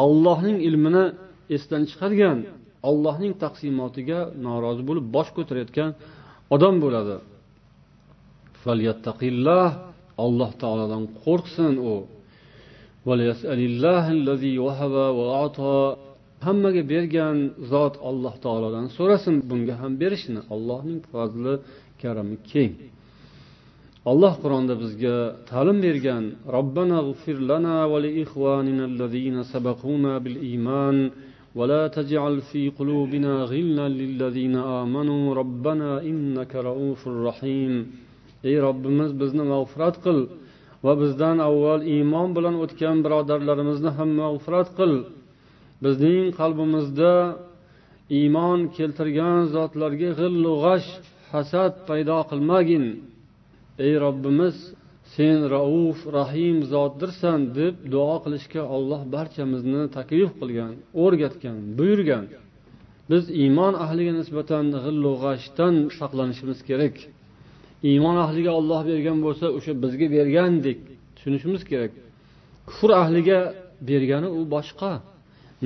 Ollohning 0.06 0.58
ilmini 0.68 1.06
esdan 1.56 1.84
chiqargan 1.90 2.38
ollohning 2.90 3.34
taqsimotiga 3.44 4.20
norozi 4.46 4.82
bo'lib 4.90 5.06
bosh 5.16 5.30
ko'tarayotgan 5.38 5.90
odam 6.56 6.76
bo'ladi. 6.84 7.16
Alloh 10.26 10.52
taolodan 10.62 11.04
qo'rqsin 11.24 11.74
u. 11.92 11.96
Hammaga 16.46 16.84
bergan 16.94 17.38
zot 17.72 17.96
alloh 18.10 18.36
taolodan 18.46 18.86
so'rasin 18.98 19.36
bunga 19.50 19.76
ham 19.82 19.94
berishni 20.02 20.42
allohning 20.54 21.00
fazli 21.12 21.54
karami 22.02 22.38
keng. 22.52 22.74
alloh 24.11 24.35
qur'onda 24.43 24.75
bizga 24.83 25.17
ta'lim 25.51 25.79
bergan 25.87 26.25
robbana 26.57 26.99
g'fir 27.09 27.37
lana 27.51 27.77
va 27.91 27.99
li 28.05 28.11
ikhwanina 28.25 28.83
allazina 28.91 29.41
sabaquna 29.53 30.13
bil 30.25 30.39
iymon 30.51 30.99
ولا 31.59 31.83
تجعل 31.99 32.35
في 32.51 32.63
قلوبنا 32.79 33.33
غلا 33.53 33.87
للذين 34.01 34.57
آمنوا 34.83 35.25
ربنا 35.41 35.91
إنك 36.11 36.53
رؤوف 36.69 37.01
رحيم 37.29 37.75
ey 38.49 38.57
robbimiz 38.67 39.11
bizni 39.21 39.45
mag'firat 39.53 39.97
qil 40.05 40.19
va 40.85 40.93
bizdan 41.03 41.37
avval 41.49 41.81
iymon 41.95 42.29
bilan 42.37 42.55
o'tgan 42.65 42.97
birodarlarimizni 43.05 43.91
ham 43.99 44.11
mag'firat 44.23 44.69
qil 44.79 44.93
bizning 45.85 46.25
qalbimizda 46.41 47.15
iymon 48.19 48.61
keltirgan 48.77 49.39
zotlarga 49.55 50.11
g'illu 50.21 50.53
g'ash 50.65 50.89
hasad 51.33 51.73
paydo 51.89 52.19
qilmagin 52.31 52.85
Ey 53.86 53.94
robbimiz 54.06 54.58
sen 55.16 55.40
rauf 55.56 56.00
rahim 56.18 56.58
zotdirsan 56.74 57.40
deb 57.58 57.76
duo 57.94 58.16
qilishga 58.24 58.64
olloh 58.76 59.02
barchamizni 59.16 59.84
taklif 59.98 60.32
qilgan 60.40 60.74
o'rgatgan 61.04 61.58
buyurgan. 61.78 62.26
Biz 63.12 63.24
iymon 63.44 63.74
ahliga 63.86 64.14
nisbatan 64.20 64.66
g'illu 64.84 65.12
g'ashdan 65.24 65.76
saqlanishimiz 66.00 66.60
kerak. 66.70 66.96
Iymon 67.92 68.18
ahliga 68.26 68.52
olloh 68.60 68.82
bergan 68.92 69.18
bo'lsa 69.26 69.46
o'sha 69.58 69.74
bizga 69.84 70.08
bergandek 70.16 70.80
tushunishimiz 71.16 71.62
kerak. 71.72 71.92
Kufr 72.70 72.90
ahliga 73.04 73.40
bergani 73.90 74.30
u 74.40 74.42
boshqa 74.56 74.94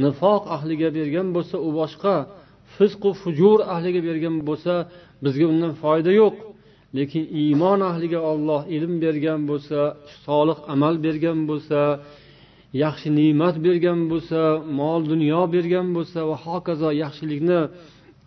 nifoq 0.04 0.44
ahliga 0.56 0.90
bergan 0.98 1.28
bo'lsa 1.36 1.56
u 1.68 1.70
boshqa 1.80 2.16
fisqu 2.76 3.10
fujur 3.22 3.60
ahliga 3.76 4.02
bergan 4.08 4.36
bo'lsa 4.50 4.74
bizga 5.26 5.46
undan 5.54 5.74
foyda 5.84 6.12
yo'q. 6.22 6.36
Lekin 6.98 7.24
iymon 7.42 7.80
ahliga 7.90 8.20
olloh 8.32 8.62
ilm 8.76 8.94
bergan 9.04 9.42
bo'lsa 9.50 9.80
solih 10.26 10.58
amal 10.74 10.96
bergan 11.06 11.40
bo'lsa 11.50 11.80
yaxshi 12.84 13.08
ne'mat 13.20 13.56
bergan 13.66 14.00
bo'lsa 14.12 14.40
mol 14.80 15.02
dunyo 15.12 15.42
bergan 15.56 15.88
bo'lsa 15.96 16.20
va 16.30 16.36
hokazo 16.46 16.90
yaxshilikni 17.04 17.60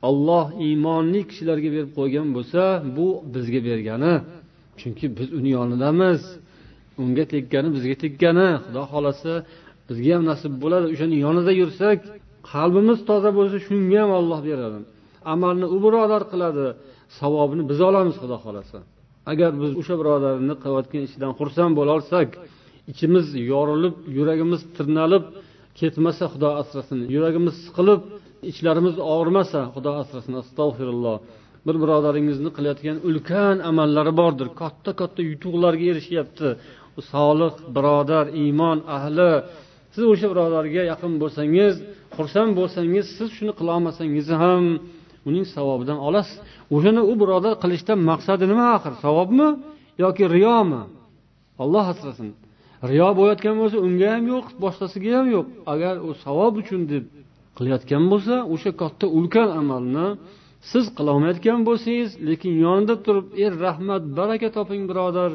olloh 0.09 0.47
iymonli 0.67 1.21
kishilarga 1.31 1.69
berib 1.75 1.91
qo'ygan 1.99 2.29
bo'lsa 2.37 2.63
bu 2.97 3.09
bizga 3.35 3.61
bergani. 3.69 4.15
Chunki 4.81 5.07
biz 5.19 5.29
uni 5.39 5.51
yonidamiz. 5.59 6.23
Unga 7.03 7.25
tekkani 7.35 7.69
bizga 7.77 7.97
tekkani 8.05 8.49
xudo 8.65 8.83
xohlasa 8.93 9.33
bizga 9.89 10.13
ham 10.17 10.25
nasib 10.31 10.53
bo'ladi. 10.63 10.87
O'shani 10.95 11.17
yonida 11.27 11.53
yursak 11.63 11.99
qalbimiz 12.53 12.99
toza 13.09 13.31
bo'lsa 13.39 13.57
shunga 13.67 13.99
ham 14.03 14.11
olloh 14.19 14.41
beradi. 14.49 14.79
Amalni 15.33 15.67
u 15.75 15.77
birodar 15.85 16.23
qiladi. 16.33 16.67
Savobini 17.21 17.63
biz 17.71 17.81
olamiz 17.89 18.15
xudo 18.23 18.37
xohlasa. 18.45 18.79
Agar 19.33 19.51
biz 19.63 19.71
o'sha 19.81 19.95
birodarni 20.01 20.55
qilayotgan 20.63 21.03
ishidan 21.09 21.33
xursand 21.39 21.73
bo'lolsak 21.81 22.29
ichimiz 22.93 23.27
yorilib 23.53 23.95
yuragimiz 24.17 24.61
tirnalib 24.77 25.25
ketmasa 25.81 26.25
xudo 26.33 26.51
asrasin 26.61 26.99
yuragimiz 27.15 27.55
siqilib 27.65 28.01
ichlarimiz 28.51 28.95
og'rimasa 29.15 29.61
xudo 29.75 29.93
asrasin 30.03 30.35
astag'firulloh 30.43 31.17
bir 31.67 31.77
birodaringizni 31.83 32.51
qilayotgan 32.57 32.97
ulkan 33.09 33.57
amallari 33.71 34.13
bordir. 34.21 34.49
Katta 34.63 34.91
katta 35.01 35.21
yutuqlarga 35.31 35.85
erishyapti. 35.93 36.49
Solih 37.13 37.55
birodar 37.77 38.27
iymon 38.43 38.79
ahli. 38.97 39.33
Siz 39.95 40.05
o'sha 40.13 40.27
birodarga 40.33 40.83
yaqin 40.93 41.13
bo'lsangiz 41.23 41.75
xursand 42.17 42.53
bo'lsangiz 42.59 43.07
siz 43.17 43.29
shuni 43.37 43.53
qilolmasangiz 43.61 44.27
ham 44.43 44.65
uning 45.29 45.47
savobidan 45.55 45.99
olasiz 46.09 46.37
o'shani 46.75 47.03
u 47.11 47.13
birodar 47.21 47.55
qilishdan 47.63 47.99
maqsadi 48.11 48.45
nima 48.53 48.67
axir? 48.77 48.93
Savobmi 49.05 49.49
yoki 50.05 50.25
riyomi 50.37 50.83
olloh 51.63 51.85
asrasin. 51.93 52.29
Riyo 52.91 53.09
bo'layotgan 53.19 53.55
bo'lsa 53.61 53.77
unga 53.87 54.09
ham 54.15 54.25
yo'q 54.33 54.47
boshqasiga 54.65 55.11
ham 55.19 55.29
yo'q. 55.37 55.47
Agar 55.73 55.95
u 56.09 56.11
savob 56.25 56.55
uchun 56.63 56.81
deb 56.93 57.05
qilayotgan 57.57 58.05
bo'lsa 58.13 58.35
o'sha 58.55 58.71
katta 58.81 59.07
ulkan 59.19 59.49
amalni 59.61 60.09
siz 60.71 60.85
qilolmayotgan 60.99 61.61
bo'lsangiz 61.69 62.11
lekin 62.29 62.53
yonida 62.65 62.95
turib 63.05 63.27
er 63.45 63.53
rahmat 63.67 64.03
baraka 64.19 64.49
toping 64.57 64.83
birodar 64.91 65.31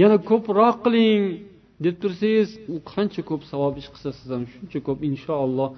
yana 0.00 0.16
ko'proq 0.30 0.76
qiling 0.84 1.22
deb 1.84 1.94
tursangiz 2.02 2.50
u 2.74 2.76
qancha 2.92 3.22
ko'p 3.30 3.42
savob 3.50 3.74
ish 3.80 3.88
qilsa 3.92 4.10
siz 4.18 4.28
ham 4.34 4.44
shuncha 4.52 4.78
ko'p 4.86 4.98
inshaalloh 5.10 5.70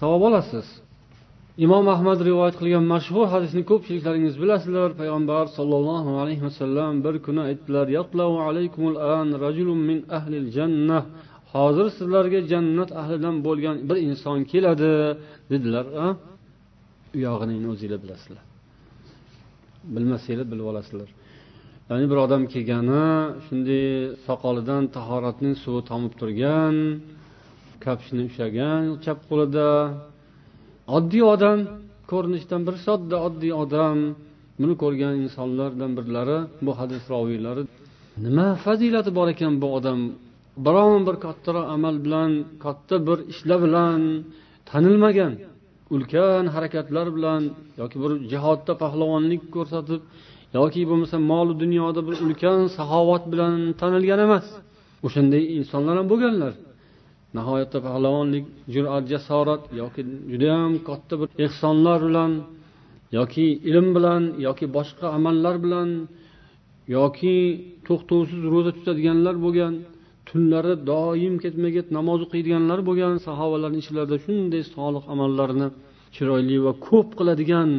savob 0.00 0.22
olasiz. 0.28 0.66
Imom 1.64 1.86
ahmad 1.94 2.18
rivoyat 2.28 2.54
qilgan 2.60 2.84
mashhur 2.94 3.26
hadisni 3.34 3.62
ko'pchiliklaringiz 3.70 4.34
bilasizlar. 4.42 4.88
Payg'ambar 5.00 5.44
sollallohu 5.56 6.12
alayhi 6.22 6.42
vasallam 6.48 6.92
bir 7.04 7.14
kuni 7.26 7.40
aytdilar 7.48 7.86
hozir 11.54 11.86
sizlarga 11.98 12.40
jannat 12.52 12.90
ahlidan 13.00 13.36
bo'lgan 13.46 13.76
bir 13.88 13.98
inson 14.08 14.38
keladi 14.52 14.92
dedilar 15.50 15.86
uyog'ini 17.16 17.54
o'zinglar 17.72 18.00
bilasizlar. 18.04 18.42
Bilmasanglar 19.94 20.46
bilib 20.52 20.66
olasizlar. 20.72 21.08
Ya'ni 21.88 22.06
bir 22.10 22.18
odam 22.24 22.42
kelgani 22.52 23.06
shunday 23.46 23.84
soqolidan 24.26 24.82
tahoratning 24.96 25.54
suvi 25.62 25.80
tomib 25.90 26.12
turgan 26.20 26.74
kapshini 27.84 28.22
ushlagan 28.28 28.82
chap 29.04 29.18
qo'lida 29.30 29.68
oddiy 30.96 31.24
odam 31.34 31.58
ko'rinishdan 32.10 32.60
bir 32.66 32.76
sodda 32.86 33.16
oddiy 33.26 33.52
odam. 33.64 33.98
Buni 34.60 34.74
ko'rgan 34.82 35.14
insonlardan 35.24 35.90
birlari 35.98 36.38
bu 36.66 36.72
hadis 36.80 37.02
roviylari 37.12 37.62
nima 38.24 38.48
fazilati 38.64 39.10
bor 39.18 39.28
ekan 39.34 39.54
bu 39.62 39.68
odam? 39.78 40.00
Biron 40.66 41.00
bir 41.08 41.16
kattaroq 41.24 41.66
amal 41.76 41.96
bilan 42.04 42.30
katta 42.64 42.96
bir 43.06 43.18
ishlar 43.32 43.58
bilan 43.66 44.00
tanilmagan. 44.70 45.32
Ulkan 45.94 46.44
harakatlar 46.54 47.06
bilan 47.16 47.42
yoki 47.80 47.96
bir 48.02 48.12
jihodda 48.32 48.72
pahlavonlik 48.82 49.42
ko'rsatib 49.54 50.00
yoki 50.58 50.80
bo'lmasa 50.90 51.16
molu 51.30 51.52
dunyoda 51.62 52.00
bir 52.08 52.14
ulkan 52.24 52.60
saxovat 52.76 53.24
bilan 53.32 53.54
tanilgan 53.80 54.20
emas. 54.26 54.46
O'shanday 55.06 55.42
insonlar 55.58 55.94
ham 56.00 56.06
bo'lganlar. 56.12 56.52
Nihoyatda 57.36 57.78
pahlavonlik 57.86 58.44
jur'at 58.74 59.04
jasorat 59.12 59.62
yoki 59.80 60.02
judayam 60.32 60.72
katta 60.88 61.14
bir 61.20 61.28
ehsonlar 61.44 62.00
bilan 62.08 62.32
yoki 63.18 63.46
ilm 63.70 63.88
bilan 63.96 64.22
yoki 64.46 64.66
boshqa 64.76 65.06
amallar 65.18 65.56
bilan 65.64 65.88
yoki 66.96 67.36
to'xtovsiz 67.86 68.42
ro'za 68.52 68.70
tutadiganlar 68.76 69.36
bo'lgan 69.44 69.74
tunlari 70.28 70.74
doim 70.90 71.34
ketma 71.44 71.68
ket 71.76 71.86
namoz 71.98 72.18
o'qiydiganlar 72.26 72.78
bo'lgan 72.88 73.14
sahobalarni 73.26 73.78
ichlarida 73.84 74.16
shunday 74.24 74.62
solih 74.74 75.04
amallarni 75.14 75.68
chiroyli 76.14 76.56
va 76.66 76.72
ko'p 76.86 77.08
qiladigan 77.18 77.70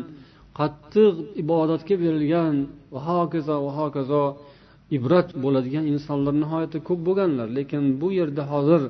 qattiq 0.60 1.16
ibodatga 1.43 1.95
berilgan 2.04 2.56
va 2.93 2.99
hokazo 3.10 3.56
va 3.66 3.72
hokazo 3.80 4.24
ibrat 4.97 5.30
bo'ladigan 5.43 5.86
insonlar 5.93 6.34
nihoyatda 6.43 6.80
ko'p 6.88 7.02
bo'lganlar. 7.08 7.47
Lekin 7.58 7.84
bu 8.02 8.08
yerda 8.20 8.43
hozir 8.54 8.82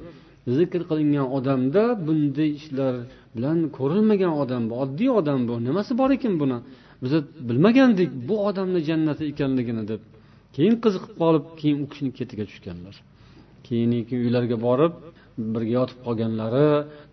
zikr 0.47 0.81
qilingan 0.89 1.27
odamda 1.37 1.83
bunday 2.07 2.49
ishlar 2.59 2.93
bilan 3.35 3.57
ko'rilmagan 3.77 4.33
odam 4.43 4.63
bu 4.69 4.75
oddiy 4.83 5.09
odam 5.19 5.39
bu. 5.49 5.53
Nimasi 5.67 5.91
bor 6.01 6.09
ekan 6.17 6.35
buni? 6.41 6.57
Biz 7.03 7.13
bilmagandik 7.49 8.09
bu 8.27 8.35
odamni 8.49 8.79
jannati 8.89 9.23
ekanligini 9.31 9.83
deb. 9.91 10.01
Keyin 10.55 10.75
qiziqib 10.83 11.13
qolib 11.21 11.45
keyin 11.59 11.77
u 11.83 11.85
kishini 11.91 12.11
ketiga 12.19 12.43
tushganlar. 12.49 12.95
Keyin 13.67 13.91
uylariga 14.25 14.57
borib 14.67 14.93
birga 15.53 15.73
yotib 15.79 15.99
qolganlari 16.07 16.67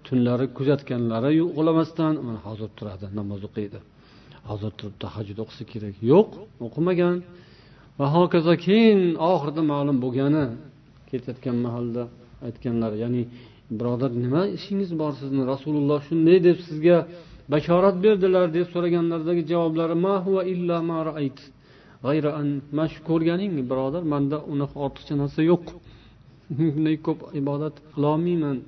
tunlari 0.06 0.46
kuzatganlari 0.58 1.30
uxlamasdan 1.50 2.14
hozir 2.46 2.70
turadi 2.78 3.06
namoz 3.18 3.40
o'qiydi. 3.48 3.78
Hozir 4.50 4.70
turib 4.78 4.96
tahajjud 5.04 5.38
o'qisa 5.44 5.64
kerak. 5.72 5.94
Yo'q 6.12 6.28
o'qimagan. 6.66 7.16
Va 7.98 8.06
hokazo 8.16 8.54
keyin 8.66 9.00
oxirida 9.30 9.62
ma'lum 9.72 9.96
bo'lgani 10.04 10.44
ketayotgan 11.10 11.56
mahalda 11.66 12.02
aytganlar. 12.46 12.92
Ya'ni 13.02 13.22
birodar 13.78 14.10
nima 14.24 14.42
ishingiz 14.56 14.90
bor 15.00 15.12
sizni? 15.20 15.42
Rasululloh 15.52 16.00
shunday 16.08 16.38
deb 16.48 16.58
sizga 16.66 16.96
bashorat 17.52 17.96
berdilar 18.04 18.46
deb 18.56 18.66
so'raganlaridagi 18.72 19.42
javoblari 19.52 19.96
ma 20.04 20.14
huva 20.24 20.42
illa 20.52 20.76
ma 20.90 20.98
raayt. 21.08 21.38
G'ayra 22.04 22.30
an 22.40 22.48
mana 22.76 22.88
shu 22.92 23.00
ko'rganing 23.10 23.52
birodar 23.70 24.02
manda 24.12 24.36
unaqa 24.52 24.76
ortiqcha 24.86 25.14
narsa 25.22 25.40
yo'q. 25.50 25.64
Bunday 26.58 26.96
ko'p 27.06 27.20
ibodat 27.40 27.74
qilolmayman. 27.92 28.58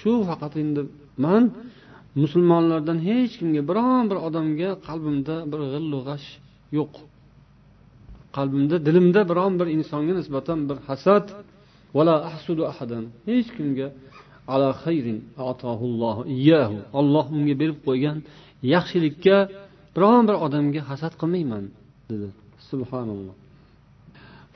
Shu 0.00 0.12
faqat 0.28 0.54
endi 0.62 0.82
man 1.24 1.42
musulmonlardan 2.22 2.98
hech 3.08 3.32
kimga 3.40 3.62
biron 3.70 4.04
bir 4.10 4.18
odamga 4.28 4.70
qalbimda 4.86 5.36
bir 5.50 5.60
g'illu 5.72 5.98
g'ash 6.08 6.28
yo'q. 6.78 6.92
qalbimda 8.37 8.77
dilimda 8.87 9.21
biron 9.31 9.53
bir 9.59 9.67
insonga 9.77 10.13
nisbatan 10.19 10.59
bir 10.69 10.77
hasad 10.87 11.25
hech 13.29 13.49
kimga 13.57 13.87
ala 14.53 14.69
xayrin 14.83 15.19
olloh 16.99 17.25
unga 17.35 17.55
berib 17.61 17.79
qo'ygan 17.87 18.17
yaxshilikka 18.73 19.37
biron 19.95 20.23
bir 20.29 20.35
odamga 20.45 20.81
hasad 20.89 21.13
qilmayman 21.21 21.63
dedi 22.09 22.27
subhanalloh 22.69 23.35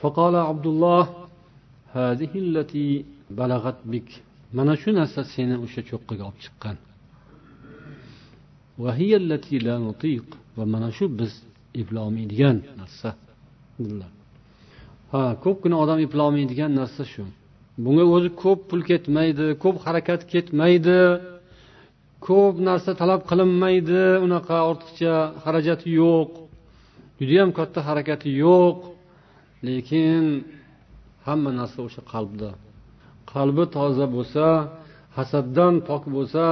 فقال 0.02 0.34
عبد 0.50 0.66
الله 0.72 1.04
هذه 1.98 2.32
التي 2.46 2.88
بلغت 3.40 3.78
بك 3.92 4.10
mana 4.58 4.74
shu 4.82 4.90
narsa 4.98 5.20
seni 5.34 5.56
o'sha 5.64 5.82
cho'qqiga 5.90 6.22
olib 6.28 6.40
chiqqan 6.44 6.76
va 10.56 10.64
mana 10.74 10.90
shu 10.96 11.04
biz 11.18 11.32
eplolmaydigan 11.80 12.56
narsa 12.80 13.10
Ha 15.11 15.23
ko'pgina 15.43 15.75
odam 15.83 15.99
eplolmaydigan 16.07 16.71
narsa 16.79 17.03
shu. 17.11 17.23
Bunga 17.83 18.05
o'zi 18.15 18.29
ko'p 18.43 18.59
pul 18.69 18.81
ketmaydi 18.89 19.45
ko'p 19.63 19.75
harakat 19.85 20.21
ketmaydi 20.31 20.99
ko'p 22.27 22.55
narsa 22.69 22.91
talab 23.01 23.21
qilinmaydi 23.29 24.03
unaqa 24.25 24.57
ortiqcha 24.69 25.15
xarajati 25.43 25.87
yo'q 26.01 26.31
judayam 27.19 27.49
katta 27.57 27.79
harakati 27.87 28.29
yo'q. 28.45 28.77
Lekin 29.67 30.23
hamma 31.27 31.51
narsa 31.59 31.79
o'sha 31.87 32.01
qalbda. 32.13 32.49
Qalbi 33.31 33.63
toza 33.75 34.05
bo'lsa 34.15 34.45
hasaddan 35.17 35.73
pok 35.87 36.03
bo'lsa 36.15 36.45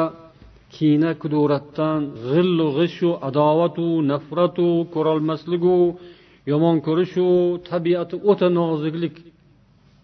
kiyna 0.75 1.11
kuduratdan 1.21 1.99
g'illu 2.29 2.67
g'ishu 2.77 3.09
adovatu 3.27 3.87
nafratu 4.11 4.67
ko'rolmasligu 4.93 5.79
yomon 6.51 6.75
ko'rishu 6.87 7.25
tabiati 7.71 8.15
o'ta 8.29 8.47
noziklik. 8.59 9.15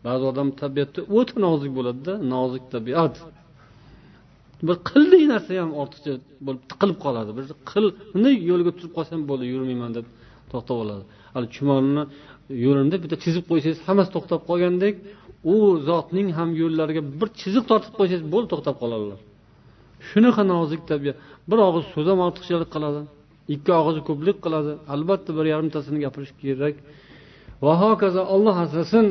Ba'zi 0.06 0.24
odam 0.32 0.48
tabiatda 0.62 1.02
o'ta 1.18 1.36
nozik 1.46 1.72
bo'ladida 1.78 2.14
nozik 2.34 2.64
tabiat. 2.74 3.16
Bir 4.68 4.76
qildiq 4.90 5.24
narsa 5.34 5.52
ham 5.62 5.72
ortiqcha 5.82 6.14
bo'lib 6.46 6.64
tiqilib 6.72 6.98
qoladi. 7.06 7.30
Bir 7.38 7.46
qilni 7.72 8.32
yo'lga 8.50 8.72
turib 8.78 8.94
qolsam 8.98 9.20
bo'ldi 9.30 9.46
yurmayman 9.54 9.92
deb 9.98 10.06
to'xtab 10.52 10.78
oladi. 10.84 11.04
Hali 11.34 11.48
chumolni 11.56 12.04
yo'lini 12.66 12.98
bitta 13.04 13.18
chizib 13.24 13.44
qo'ysangiz 13.50 13.80
hammasi 13.88 14.10
to'xtab 14.16 14.42
qolgandek 14.50 14.96
u 15.54 15.56
zotning 15.90 16.28
ham 16.38 16.50
yo'llariga 16.62 17.02
bir 17.20 17.28
chiziq 17.42 17.64
tortib 17.72 17.94
qo'ysangiz 18.00 18.24
bo'ldi 18.34 18.48
to'xtab 18.54 18.76
qoladilar. 18.82 19.20
Shunaqa 20.10 20.44
nozik 20.54 20.82
tabiat. 20.92 21.16
Bir 21.50 21.60
og'iz 21.68 21.86
so'z 21.94 22.08
ham 22.12 22.20
ortiqchalik 22.28 22.70
qiladi. 22.76 23.02
Ikki 23.54 23.72
og'izi 23.80 24.02
ko'plik 24.10 24.38
qiladi. 24.46 24.72
Albatta 24.94 25.32
bir 25.38 25.46
yarimtasini 25.54 26.00
gapirish 26.06 26.34
kerak. 26.42 26.76
Va 27.66 27.74
hokazo 27.84 28.22
olloh 28.36 28.56
asrasin 28.66 29.06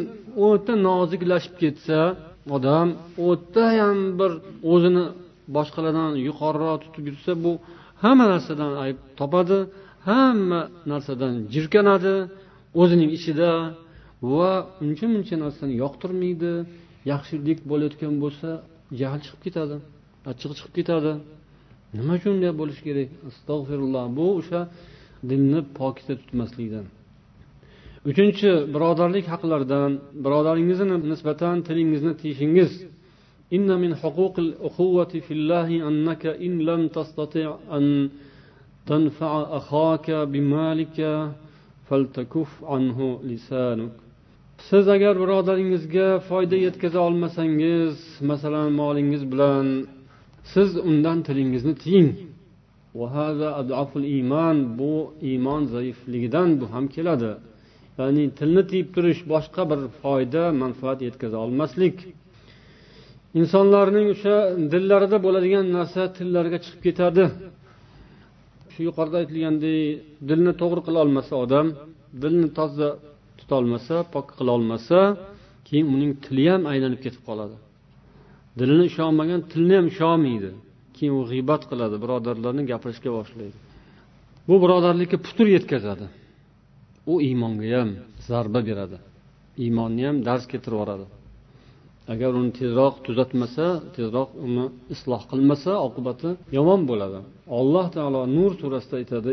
o'ta 0.46 0.72
noziklashib 0.88 1.54
ketsa 1.62 1.98
odam 2.56 2.88
o'tayam 3.28 3.98
bir 4.18 4.32
o'zini 4.72 5.04
boshqalardan 5.56 6.10
yuqoriroq 6.28 6.76
tutib 6.84 7.04
yursa 7.10 7.32
bu 7.44 7.52
hamma 8.02 8.26
narsadan 8.32 8.72
ayb 8.84 8.98
topadi 9.20 9.58
hamma 10.08 10.60
narsadan 10.90 11.34
jirkanadi 11.54 12.14
o'zining 12.82 13.10
ichida 13.18 13.50
va 14.32 14.50
uncha 14.84 15.06
muncha 15.14 15.36
narsani 15.44 15.74
yoqtirmaydi. 15.82 16.52
Yaxshilik 17.12 17.58
bo'layotgan 17.70 18.14
bo'lsa 18.22 18.48
jahl 19.00 19.20
chiqib 19.24 19.40
ketadi 19.46 19.76
achchig'i 20.30 20.54
chiqib 20.58 20.74
ketadi. 20.78 21.12
nima 21.97 22.13
uchun 22.19 22.31
unday 22.35 22.53
bo'lishi 22.61 22.81
kerak 22.87 23.09
astag'firulloh 23.29 24.05
bu 24.17 24.25
o'sha 24.39 24.61
dilni 25.29 25.59
pokiza 25.79 26.13
tutmaslikdan 26.21 26.85
uchinchi 28.09 28.49
birodarlik 28.73 29.25
haqlaridan 29.33 29.91
birodaringizni 30.25 30.95
nisbatan 31.11 31.55
tilingizni 31.67 32.13
tiyishingiz 32.21 32.71
إن 33.57 33.69
من 33.83 33.91
حقوق 33.95 34.35
الأخوة 34.39 35.11
في 35.25 35.33
الله 35.37 35.67
أنك 35.89 36.23
إن 36.45 36.53
لم 36.69 36.81
تستطع 36.87 37.47
أن 37.77 38.09
تنفع 38.89 39.57
أخاك 39.59 40.11
بمالك 40.11 40.97
فلتكف 41.87 42.51
عنه 42.63 42.99
لسانك 43.23 43.93
siz 44.69 44.87
agar 44.87 45.13
birodaringizga 45.21 46.07
foyda 46.29 46.55
yetkaza 46.65 46.99
olmasangiz 47.07 47.95
masalan 48.29 48.71
molingiz 48.81 49.23
bilan 49.31 49.65
siz 50.52 50.70
undan 50.90 51.18
tilingizni 51.26 51.74
tiying 51.84 52.10
bu 54.78 54.94
iymon 55.30 55.62
zaifligidan 55.74 56.48
bu 56.60 56.64
ham 56.74 56.84
keladi. 56.96 57.30
Ya'ni 57.98 58.24
tilni 58.38 58.62
tiyib 58.70 58.88
turish 58.94 59.20
boshqa 59.32 59.62
bir 59.70 59.80
foyda 60.02 60.42
manfaat 60.62 60.98
yetkaza 61.06 61.38
olmaslik. 61.46 61.96
Insonlarning 63.40 64.06
o'sha 64.14 64.36
dillarida 64.72 65.18
bo'ladigan 65.26 65.66
narsa 65.76 66.02
tillariga 66.16 66.58
chiqib 66.64 66.80
ketadi. 66.86 67.24
Shu 68.72 68.80
yuqorida 68.88 69.16
aytilgandek 69.22 69.78
dilni 70.28 70.52
to'g'ri 70.60 70.80
qila 70.86 70.98
olmasa 71.04 71.32
odam 71.44 71.66
dilni 72.22 72.48
toza 72.58 72.88
tutolmasa 73.38 73.96
pok 74.14 74.26
qila 74.38 74.50
olmasa 74.58 74.98
keyin 75.68 75.86
uning 75.94 76.12
tili 76.24 76.44
ham 76.52 76.62
aylanib 76.72 77.00
ketib 77.04 77.22
qoladi. 77.28 77.56
Dilini 78.58 78.84
ishonmagan 78.90 79.40
tilni 79.52 79.74
ham 79.78 79.86
ishonmaydi. 79.92 80.50
Keyin 80.96 81.14
u 81.20 81.22
g'iybat 81.30 81.62
qiladi 81.70 81.96
birodarlarni 82.02 82.62
gapirishga 82.70 83.10
boshlaydi. 83.18 83.56
Bu 84.48 84.54
birodarlikka 84.62 85.18
putur 85.26 85.46
yetkazadi. 85.56 86.06
U 87.12 87.14
iymonga 87.28 87.68
ham 87.80 87.90
zarba 88.28 88.60
beradi. 88.68 88.98
Iymonni 89.64 90.02
ham 90.08 90.16
dars 90.28 90.44
keltirib 90.50 90.76
yuboradi. 90.78 91.06
Agar 92.12 92.30
uni 92.40 92.52
tezroq 92.60 92.94
tuzatmasa 93.06 93.66
tezroq 93.96 94.30
uni 94.46 94.66
isloh 94.94 95.22
qilmasa 95.30 95.72
oqibati 95.86 96.30
yomon 96.56 96.80
bo'ladi. 96.90 97.18
Alloh 97.60 97.86
taolo 97.96 98.20
nur 98.36 98.52
surasida 98.60 98.96
aytadi 99.00 99.30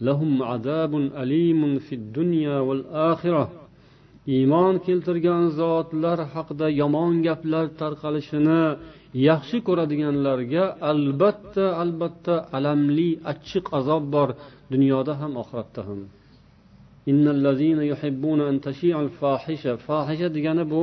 لهم 0.00 0.42
عذاب 0.42 0.92
أليم 1.22 1.78
في 1.78 1.94
الدنيا 2.00 2.56
والآخرة 2.66 3.44
iymon 4.26 4.74
keltirgan 4.86 5.42
zotlar 5.60 6.18
haqida 6.34 6.66
yomon 6.80 7.12
gaplar 7.26 7.66
tarqalishini 7.80 8.62
yaxshi 9.28 9.58
ko'radiganlarga 9.66 10.64
albatta 10.90 11.64
albatta 11.82 12.34
alamli 12.56 13.10
achchiq 13.32 13.66
azob 13.78 14.04
bor 14.14 14.28
dunyoda 14.72 15.12
ham 15.20 15.32
oxiratda 15.42 15.82
ham. 15.88 16.00
Fohisha 19.86 20.28
degani 20.36 20.64
bu 20.72 20.82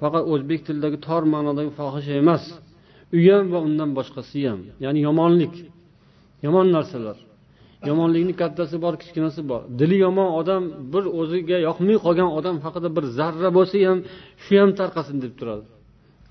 faqat 0.00 0.24
o'zbek 0.32 0.60
tilidagi 0.66 0.98
tor 1.06 1.22
ma'nodagi 1.34 1.70
fohisha 1.78 2.14
emas. 2.22 2.44
U 3.16 3.18
ham 3.28 3.44
va 3.52 3.58
undan 3.66 3.90
boshqasi 3.98 4.40
ham 4.48 4.60
ya'ni 4.84 5.00
yomonlik 5.08 5.54
yomon 6.44 6.66
narsalar. 6.76 7.18
Yomonlikni 7.90 8.34
kattasi 8.42 8.76
bor 8.84 8.94
kichkinasi 9.02 9.40
bor. 9.50 9.62
Dili 9.80 9.96
yomon 10.06 10.28
odam 10.40 10.62
bir 10.92 11.04
o'ziga 11.20 11.58
yoqmay 11.68 11.96
qolgan 12.06 12.30
odam 12.38 12.56
haqida 12.64 12.88
bir 12.96 13.04
zarra 13.18 13.50
bo'lsa 13.58 13.76
ham 13.88 13.98
shu 14.44 14.52
ham 14.60 14.70
tarqasin 14.80 15.16
deb 15.24 15.32
turadi. 15.38 15.64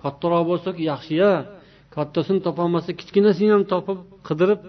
Kattaroq 0.04 0.44
bo'lsa 0.52 0.70
yaxshiya 0.92 1.32
kattasini 1.96 2.40
topolmasa 2.48 2.90
kichkinasini 3.00 3.52
ham 3.56 3.64
topib 3.74 4.00
qidirib 4.28 4.62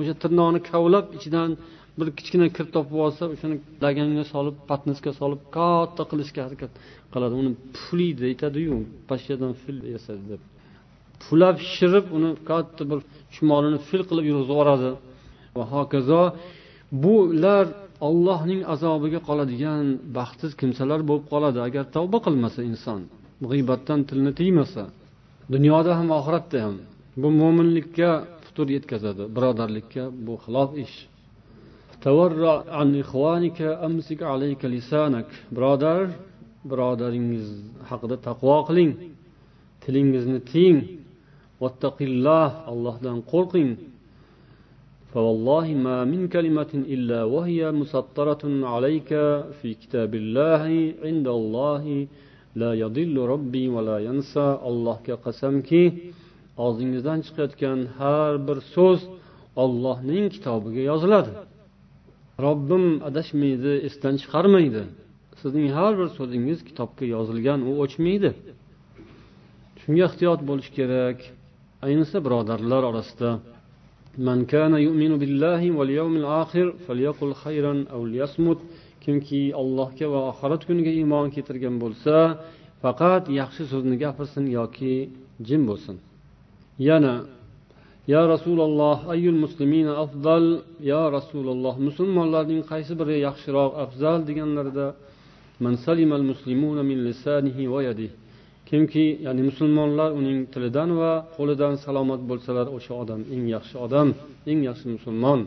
o'sha 0.00 0.14
tirnog'ini 0.22 0.60
kavlab 0.70 1.06
ichidan 1.16 1.50
bir 1.98 2.08
kichkina 2.18 2.46
kir 2.56 2.66
topib 2.76 2.96
olsa 3.06 3.24
o'shani 3.34 3.56
laganga 3.84 4.24
solib 4.34 4.56
patnisga 4.70 5.10
solib 5.20 5.40
katta 5.56 6.02
qilishga 6.10 6.40
harakat 6.46 6.72
qiladi. 7.12 7.34
Uni 7.40 7.50
puflaydi 7.74 8.22
aytadiyu 8.30 8.74
pashshadan 9.10 9.52
fil 9.62 9.78
yasadi 9.94 10.24
deb. 10.32 10.42
Puflab 11.20 11.56
shishirib 11.66 12.06
uni 12.16 12.30
katta 12.50 12.82
bir 12.90 12.98
chumolini 13.34 13.78
fil 13.88 14.02
qilib 14.08 14.24
yurg'izib 14.30 14.52
yuboradi. 14.54 14.90
Va 15.56 15.64
hokazo 15.74 16.22
bular 17.04 17.66
ollohning 18.08 18.60
azobiga 18.74 19.20
qoladigan 19.28 19.84
baxtsiz 20.16 20.52
kimsalar 20.60 21.00
bo'lib 21.08 21.26
qoladi. 21.32 21.58
Agar 21.68 21.84
tavba 21.96 22.18
qilmasa 22.26 22.60
inson 22.70 23.00
g'iybatdan 23.50 24.00
tilni 24.08 24.32
tiymasa 24.40 24.84
dunyoda 25.54 25.92
ham 25.98 26.08
oxiratda 26.18 26.58
ham 26.64 26.76
bu 27.22 27.28
mo'minlikka 27.40 28.10
putur 28.44 28.66
yetkazadi 28.76 29.24
birodarlikka 29.36 30.02
bu 30.26 30.34
xilof 30.44 30.70
ish. 30.84 30.96
Birodar 35.56 36.00
birodaringiz 36.70 37.48
haqida 37.90 38.16
taqvo 38.28 38.56
qiling. 38.68 38.92
Tilingizni 39.82 40.40
tiying 40.50 40.78
allohdan 42.70 43.18
qo'rqing. 43.32 43.70
فوالله 45.13 45.67
ما 45.85 45.97
من 46.05 46.21
كلمة 46.35 46.73
إلا 46.95 47.23
وهي 47.23 47.71
مسطرة 47.71 48.43
عليك 48.73 49.11
في 49.61 49.69
كتاب 49.81 50.11
الله 50.21 50.93
عند 51.05 51.27
الله 51.39 51.83
لا 52.61 52.71
يضل 52.83 53.15
ربي 53.33 53.65
ولا 53.75 53.97
ينسى 54.07 54.47
الله 54.69 54.97
قسمki 55.25 55.83
og'zingizdan 56.65 57.19
chiqayotgan 57.25 57.79
har 57.99 58.33
bir 58.47 58.57
so'z 58.75 58.99
ollohning 59.63 60.25
kitobiga 60.35 60.81
yoziladi 60.91 61.31
robbim 62.45 62.85
adashmaydi 63.09 63.71
esdan 63.87 64.15
chiqarmaydi 64.21 64.83
sizning 65.41 65.67
har 65.77 65.93
bir 65.99 66.07
so'zingiz 66.17 66.59
kitobga 66.69 67.05
yozilgan 67.15 67.59
u 67.69 67.71
o'chmaydi 67.83 68.29
shunga 69.81 70.03
ehtiyot 70.09 70.41
bo'lish 70.49 70.69
kerak 70.77 71.17
ayniqsa 71.87 72.17
birodarlar 72.25 72.81
orasida 72.91 73.29
من 74.17 74.45
كان 74.45 74.73
يؤمن 74.73 75.11
بالله 75.21 75.61
واليوم 75.71 76.13
الآخر 76.21 76.73
فليقل 76.87 77.33
خيرا 77.33 77.73
أو 77.93 78.05
ليصمت 78.05 78.59
kimki 79.03 79.41
allohga 79.61 80.07
va 80.13 80.19
oxirat 80.31 80.61
kuniga 80.67 80.91
iymon 80.99 81.27
keltirgan 81.35 81.75
bo'lsa 81.83 82.15
faqat 82.83 83.23
yaxshi 83.39 83.63
so'zni 83.71 83.95
gapirsin 84.03 84.45
yoki 84.57 84.95
jim 85.47 85.61
bo'lsin 85.69 85.95
yana 86.87 87.13
ya 88.13 88.21
rasululloh 88.33 88.97
ayyul 89.13 89.39
muslimina 89.45 89.93
afzal 90.03 90.45
ya 90.91 91.03
rasululloh 91.17 91.75
musulmonlarning 91.87 92.61
qaysi 92.71 92.93
biri 92.99 93.15
yaxshiroq 93.27 93.71
afzal 93.85 94.19
deganlarida 94.29 94.87
man 95.63 95.73
salimal 95.85 96.25
muslimuna 96.31 96.81
min 96.89 96.97
lisanihi 97.07 97.63
va 97.73 97.79
yadihi 97.87 98.15
Kimki 98.68 99.04
ya'ni 99.26 99.42
musulmonlar 99.50 100.10
uning 100.20 100.38
tilidan 100.52 100.90
va 101.00 101.12
qo'lidan 101.36 101.74
salomat 101.84 102.20
bo'lsalar 102.30 102.66
o'sha 102.76 102.92
odam 103.02 103.20
eng 103.34 103.44
yaxshi 103.54 103.76
odam 103.86 104.08
eng 104.50 104.60
yaxshi 104.68 104.86
musulmon. 104.96 105.40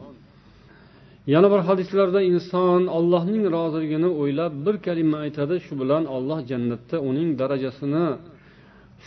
Yana 1.34 1.47
bir 1.53 1.61
hadislarda 1.70 2.20
inson 2.32 2.82
allohning 2.97 3.43
roziligini 3.55 4.09
o'ylab 4.22 4.53
bir 4.65 4.76
kalima 4.86 5.18
aytadi 5.26 5.55
shu 5.65 5.74
bilan 5.82 6.03
olloh 6.15 6.39
jannatda 6.51 6.97
uning 7.09 7.30
darajasini 7.41 8.05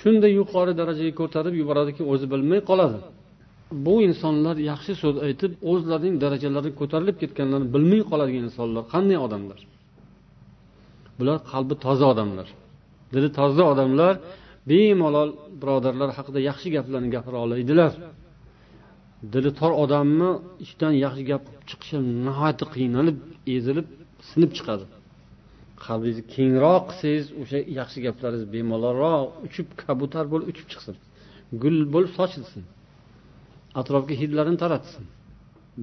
shunday 0.01 0.33
yuqori 0.41 0.73
darajaga 0.81 1.13
ko'tarib 1.21 1.55
yuboradiki 1.61 2.03
o'zi 2.13 2.27
bilmay 2.33 2.61
qoladi. 2.71 2.99
Bu 3.87 3.95
insonlar 4.09 4.57
yaxshi 4.71 4.93
so'z 5.03 5.17
aytib 5.27 5.53
o'zlarining 5.71 6.15
darajalari 6.25 6.71
ko'tarilib 6.81 7.17
ketganlarini 7.23 7.69
bilmay 7.75 8.03
qoladigan 8.11 8.45
insonlar 8.49 8.83
qanday 8.95 9.19
odamlar? 9.27 9.61
Bular 11.19 11.39
qalbi 11.53 11.75
toza 11.85 12.07
odamlar. 12.13 12.49
Dili 13.15 13.29
toza 13.39 13.65
odamlar 13.73 14.15
bemalol 14.71 15.31
birodarlar 15.61 16.11
haqida 16.19 16.41
yaxshi 16.51 16.69
gaplarni 16.77 17.09
gapira 17.17 17.39
oladilar. 17.47 17.93
Dili 19.35 19.51
tor 19.59 19.73
odamni 19.85 20.31
ichidan 20.65 20.93
yaxshi 21.05 21.23
gap 21.31 21.45
chiqishi 21.69 21.97
nihoyatda 22.27 22.67
qiynalib 22.75 23.19
ezilib 23.57 23.89
sinib 24.31 24.51
chiqadi. 24.59 24.85
Qalbingizni 25.85 26.25
kengroq 26.35 26.85
qilsangiz 26.91 27.27
o'sha 27.43 27.59
yaxshi 27.79 27.99
gaplaringiz 28.07 28.45
bemalolroq 28.55 29.25
uchib 29.47 29.67
kabutar 29.83 30.25
bo'lib 30.33 30.47
uchib 30.53 30.67
chiqsin. 30.73 30.95
Gul 31.63 31.77
bo'lib 31.95 32.13
sochilsin. 32.19 32.63
Atrofga 33.81 34.15
hidlarini 34.23 34.59
taratsin. 34.65 35.05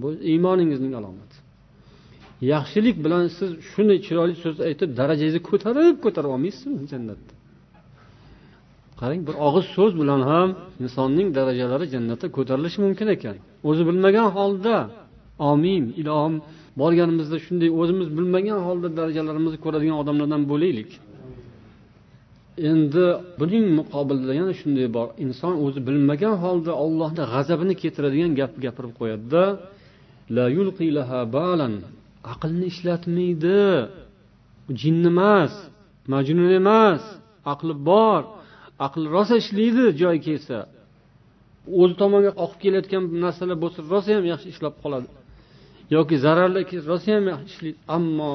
Bu 0.02 0.08
iymoningizning 0.32 0.94
alomati 1.00 1.38
yaxshilik 2.54 2.96
bilan 3.06 3.24
siz 3.38 3.50
shunday 3.72 3.98
chiroyli 4.06 4.36
so'z 4.44 4.58
aytib 4.70 4.90
darajangizni 5.00 5.42
ko'tarib 5.50 5.96
ko'tarib 6.06 6.30
olmaysizmi 6.36 6.86
jannatda 6.94 7.34
qarang 9.02 9.22
bir 9.28 9.36
og'iz 9.48 9.66
so'z 9.76 9.92
bilan 10.02 10.22
ham 10.32 10.50
insonning 10.84 11.28
darajalari 11.38 11.86
jannatda 11.96 12.28
ko'tarilishi 12.38 12.80
mumkin 12.86 13.08
ekan. 13.16 13.36
O'zi 13.70 13.84
bilmagan 13.90 14.28
holda 14.38 14.76
omin 15.52 15.84
ilohim 16.02 16.36
borganimizda 16.82 17.38
shunday 17.46 17.70
o'zimiz 17.82 18.08
bilmagan 18.18 18.60
holda 18.68 18.88
darajalarimizni 19.00 19.60
ko'radigan 19.66 19.98
odamlardan 20.02 20.44
bo'laylik. 20.52 20.92
Endi 22.70 23.06
buning 23.40 23.66
muqobilida 23.80 24.34
yana 24.42 24.54
shunday 24.62 24.88
bor. 24.98 25.08
Inson 25.26 25.54
o'zi 25.66 25.80
bilmagan 25.88 26.36
holda 26.44 26.72
ollohni 26.86 27.24
g'azabini 27.34 27.74
keltiradigan 27.82 28.32
gap 28.40 28.54
gapirib 28.66 28.94
qo'yadida 29.00 29.44
aqlni 32.34 32.66
ishlatmaydi. 32.74 33.64
Jinni 34.82 35.10
emas 35.14 35.54
majnun 36.12 36.52
emas 36.62 37.04
aqli 37.54 37.74
bor. 37.90 38.22
Aqli 38.86 39.06
rosa 39.16 39.36
ishlaydi 39.44 39.84
joyi 40.02 40.20
kelsa. 40.28 40.58
O'zi 41.82 41.94
tomonga 42.02 42.32
oqib 42.44 42.60
kelayotgan 42.64 43.04
narsalar 43.24 43.58
bo'lsa 43.64 43.80
rosa 43.94 44.10
ham 44.16 44.26
yaxshi 44.34 44.48
ishlab 44.54 44.76
qoladi. 44.84 45.08
Yoki 45.96 46.16
zararli 46.26 46.62
rosa 46.92 47.10
ham 47.16 47.26
yaxshi 47.34 47.48
ishlaydi. 47.54 47.80
Ammo 47.98 48.34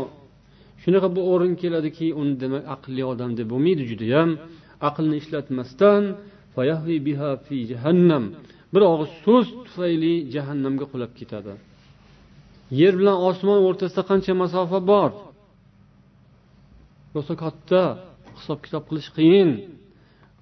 shunaqa 0.82 1.08
bir 1.16 1.22
o'rin 1.32 1.54
keladiki 1.62 2.06
uni 2.20 2.34
demak 2.42 2.62
aqlli 2.74 3.02
odam 3.12 3.30
deb 3.38 3.46
bo'lmaydi 3.52 3.82
judayam 3.90 4.30
aqlni 4.88 5.16
ishlatmasdan 5.22 6.02
bir 8.74 8.82
og'iz 8.92 9.10
so'z 9.24 9.46
tufayli 9.64 10.14
jahannamga 10.34 10.86
qulab 10.92 11.12
ketadi. 11.20 11.52
Yer 12.80 12.94
bilan 13.00 13.16
osmon 13.28 13.58
o'rtasida 13.68 14.02
qancha 14.10 14.32
masofa 14.42 14.78
bor? 14.90 15.10
Rosa 17.14 17.34
katta 17.42 17.82
hisob 18.38 18.58
kitob 18.64 18.82
qilish 18.88 19.10
qiyin. 19.16 19.50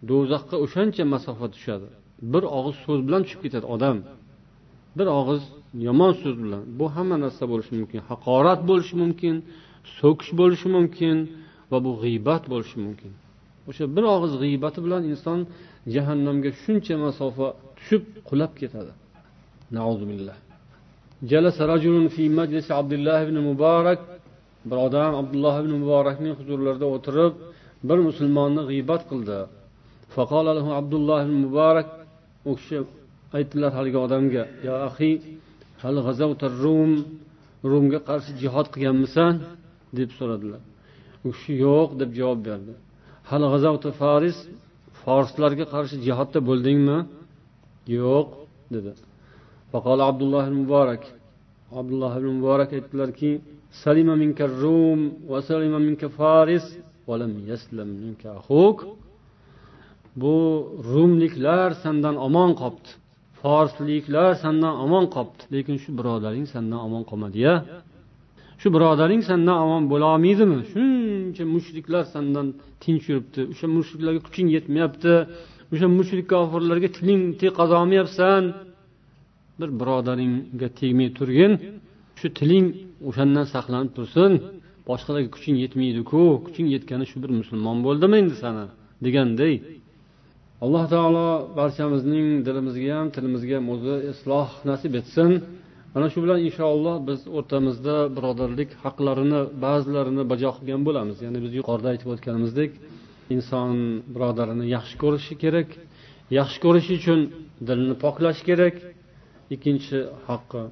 Do'zaxga 0.08 0.56
o'shancha 0.64 1.04
masofa 1.14 1.46
tushadi. 1.54 1.88
Bir 2.32 2.44
og'iz 2.58 2.76
so'z 2.84 3.00
bilan 3.06 3.20
tushib 3.24 3.40
ketadi 3.44 3.66
odam. 3.74 3.96
Bir 4.98 5.08
og'iz 5.18 5.42
yomon 5.86 6.12
so'z 6.22 6.36
bilan. 6.44 6.62
Bu 6.78 6.86
hamma 6.94 7.16
narsa 7.24 7.44
bo'lishi 7.52 7.72
mumkin. 7.80 8.00
Haqorat 8.10 8.60
bo'lishi 8.70 8.94
mumkin 9.02 9.34
so'kish 9.98 10.30
bo'lishi 10.40 10.68
mumkin 10.76 11.16
va 11.70 11.78
bu 11.84 11.92
g'iybat 12.02 12.42
bo'lishi 12.52 12.76
mumkin. 12.84 13.12
O'sha 13.68 13.84
bir 13.96 14.04
og'iz 14.14 14.32
g'iybati 14.42 14.78
bilan 14.86 15.02
inson 15.12 15.38
jahannamga 15.94 16.50
shuncha 16.62 16.94
masofa 17.06 17.46
tushib 17.76 18.02
qulab 18.28 18.52
ketadi. 18.60 18.92
Bir 24.68 24.76
odam 24.86 25.12
abdulloh 25.20 25.54
ibn 25.62 25.72
muborakning 25.82 26.34
huzurlarida 26.40 26.86
o'tirib 26.96 27.32
bir 27.88 27.98
musulmonni 28.08 28.62
g'iybat 28.70 29.02
qildi. 29.10 29.38
Abdulloh 30.80 31.18
ibn 31.26 31.36
muborak 31.44 31.88
u 32.50 32.52
kishi 32.58 32.78
aytdilar 33.36 33.70
haligi 33.78 33.98
odamga 34.06 34.44
yo 34.66 34.74
axiy 34.88 35.14
hal 35.82 35.96
rum? 36.64 36.92
Rumga 37.70 38.00
qarshi 38.08 38.32
jihod 38.42 38.66
qilganmisan? 38.74 39.34
deb 39.98 40.10
so'radilar. 40.18 40.60
U 41.26 41.28
kishi 41.34 41.52
yo'q 41.66 41.88
deb 42.00 42.10
javob 42.18 42.40
berdi. 42.48 42.72
Hal 43.30 43.42
g'azavta 43.52 43.90
faris? 44.00 44.38
Forslarga 45.02 45.66
qarshi 45.74 45.96
jihodda 46.06 46.38
bo'ldingmi? 46.48 46.98
Yo'q 47.98 48.26
dedi. 48.74 48.92
Faqola 49.72 50.02
abdulloh 50.10 50.44
muborak 50.62 51.02
abdulloh 51.80 52.12
ibn 52.18 52.28
muborak 52.38 52.70
aytdilarki 52.78 53.30
salima 53.82 54.14
minka 54.22 54.46
rum 54.60 55.00
va 55.30 55.38
salima 55.48 55.78
minka 55.86 56.08
faris 56.18 56.66
lam 57.20 57.32
yaslam 57.50 57.88
minka 58.02 58.30
bu 60.20 60.36
rumliklar 60.92 61.70
sandan 61.84 62.16
omon 62.26 62.50
qolibdi 62.60 62.90
forsliklar 63.42 64.30
sandan 64.44 64.74
omon 64.84 65.04
qolibdi 65.14 65.42
lekin 65.54 65.76
shu 65.82 65.90
birodaring 65.98 66.46
sandan 66.54 66.80
omon 66.86 67.02
qolmadiya. 67.10 67.54
Shu 68.60 68.68
birodaring 68.74 69.22
sandan 69.30 69.56
omon 69.64 69.82
bo'lolmaydimi? 69.92 70.58
Shuncha 70.72 71.44
mushriklar 71.54 72.04
sandan 72.14 72.46
tinch 72.82 73.04
yuribdi. 73.10 73.40
O'sha 73.52 73.66
mushriklarga 73.76 74.20
kuching 74.26 74.48
yetmayapti. 74.56 75.14
O'sha 75.72 75.88
mushrik 75.98 76.26
kofirlarga 76.32 76.88
tiling 76.96 77.22
qazolmayapsan. 77.58 78.42
Bir 79.60 79.70
birodaringga 79.80 80.68
tegmay 80.80 81.08
turgin 81.18 81.52
shu 82.20 82.28
tiling 82.38 82.66
o'shandan 83.08 83.46
saqlanib 83.54 83.92
tursin. 83.98 84.32
Boshqalarga 84.88 85.30
kuching 85.36 85.56
yetmaydiku 85.64 86.22
kuching 86.46 86.66
yetgani 86.74 87.04
shu 87.10 87.16
bir 87.22 87.30
musulmon 87.40 87.78
bo'ldimi 87.86 88.16
endi 88.22 88.36
sani 88.42 88.64
deganday 89.06 89.54
alloh 90.64 90.84
taolo 90.94 91.28
barchamizning 91.58 92.26
dilimizga 92.46 92.90
ham 92.98 93.06
tilimizga 93.16 93.54
ham 93.58 93.66
o'zi 93.74 93.94
isloh 94.12 94.48
nasib 94.70 94.92
etsin. 95.00 95.30
Mana 95.94 96.06
shu 96.12 96.18
bilan 96.24 96.38
inshaalloh 96.48 96.96
biz 97.08 97.20
o'rtamizda 97.38 97.96
birodarlik 98.16 98.70
haqlarini 98.84 99.40
ba'zilarini 99.64 100.22
bajo 100.32 100.50
qilgan 100.56 100.82
bo'lamiz. 100.88 101.16
Ya'ni 101.24 101.38
biz 101.44 101.52
yuqorida 101.58 101.88
aytib 101.92 102.08
o'tganimizdek 102.14 102.70
inson 103.34 103.72
birodarini 104.14 104.64
yaxshi 104.76 104.96
ko'rishi 105.02 105.34
kerak 105.42 105.68
yaxshi 106.38 106.58
ko'rish 106.64 106.88
uchun 106.98 107.20
dilni 107.68 107.94
poklash 108.04 108.40
kerak 108.48 108.74
ikkinchi 109.53 109.99
haqqi 110.29 110.63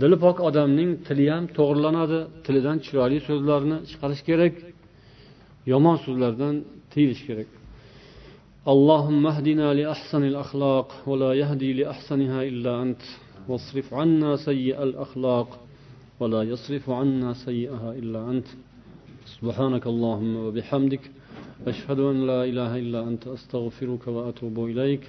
dili 0.00 0.16
pok 0.24 0.36
odamning 0.48 0.90
tili 1.06 1.26
ham 1.32 1.44
to'g'irlanadi 1.56 2.20
tilidan 2.44 2.78
chiroyli 2.84 3.18
so'zlarni 3.28 3.76
chiqarish 3.90 4.22
kerak 4.28 4.54
yomon 5.72 5.96
so'zlardan 6.04 6.54
tiyilish 6.92 7.24
kerak 7.28 7.50
اللهم 8.74 9.22
اهدنا 9.26 9.74
لأحسن 9.80 10.22
الأخلاق 10.32 10.88
ولا 11.10 11.30
يهدي 11.42 11.70
لأحسنها 11.80 12.40
إلا 12.50 12.72
أنت 12.82 13.02
واصرف 13.48 13.94
عنا 14.00 14.36
سيء 14.48 14.82
الأخلاق 14.82 15.48
ولا 16.20 16.42
يصرف 16.52 16.84
عنا 16.90 17.30
سيئها 17.46 17.90
إلا 18.00 18.20
أنت 18.30 18.48
سبحانك 19.36 19.84
اللهم 19.92 20.32
وبحمدك 20.44 21.04
أشهد 21.66 21.98
أن 22.12 22.26
لا 22.30 22.40
إله 22.50 22.72
إلا 22.82 23.00
أنت 23.08 23.24
أستغفرك 23.36 24.04
وأتوب 24.16 24.56
إليك 24.70 25.04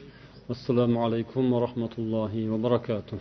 والسلام 0.50 0.98
عليكم 0.98 1.54
ورحمة 1.54 1.90
الله 2.00 2.50
وبركاته 2.50 3.18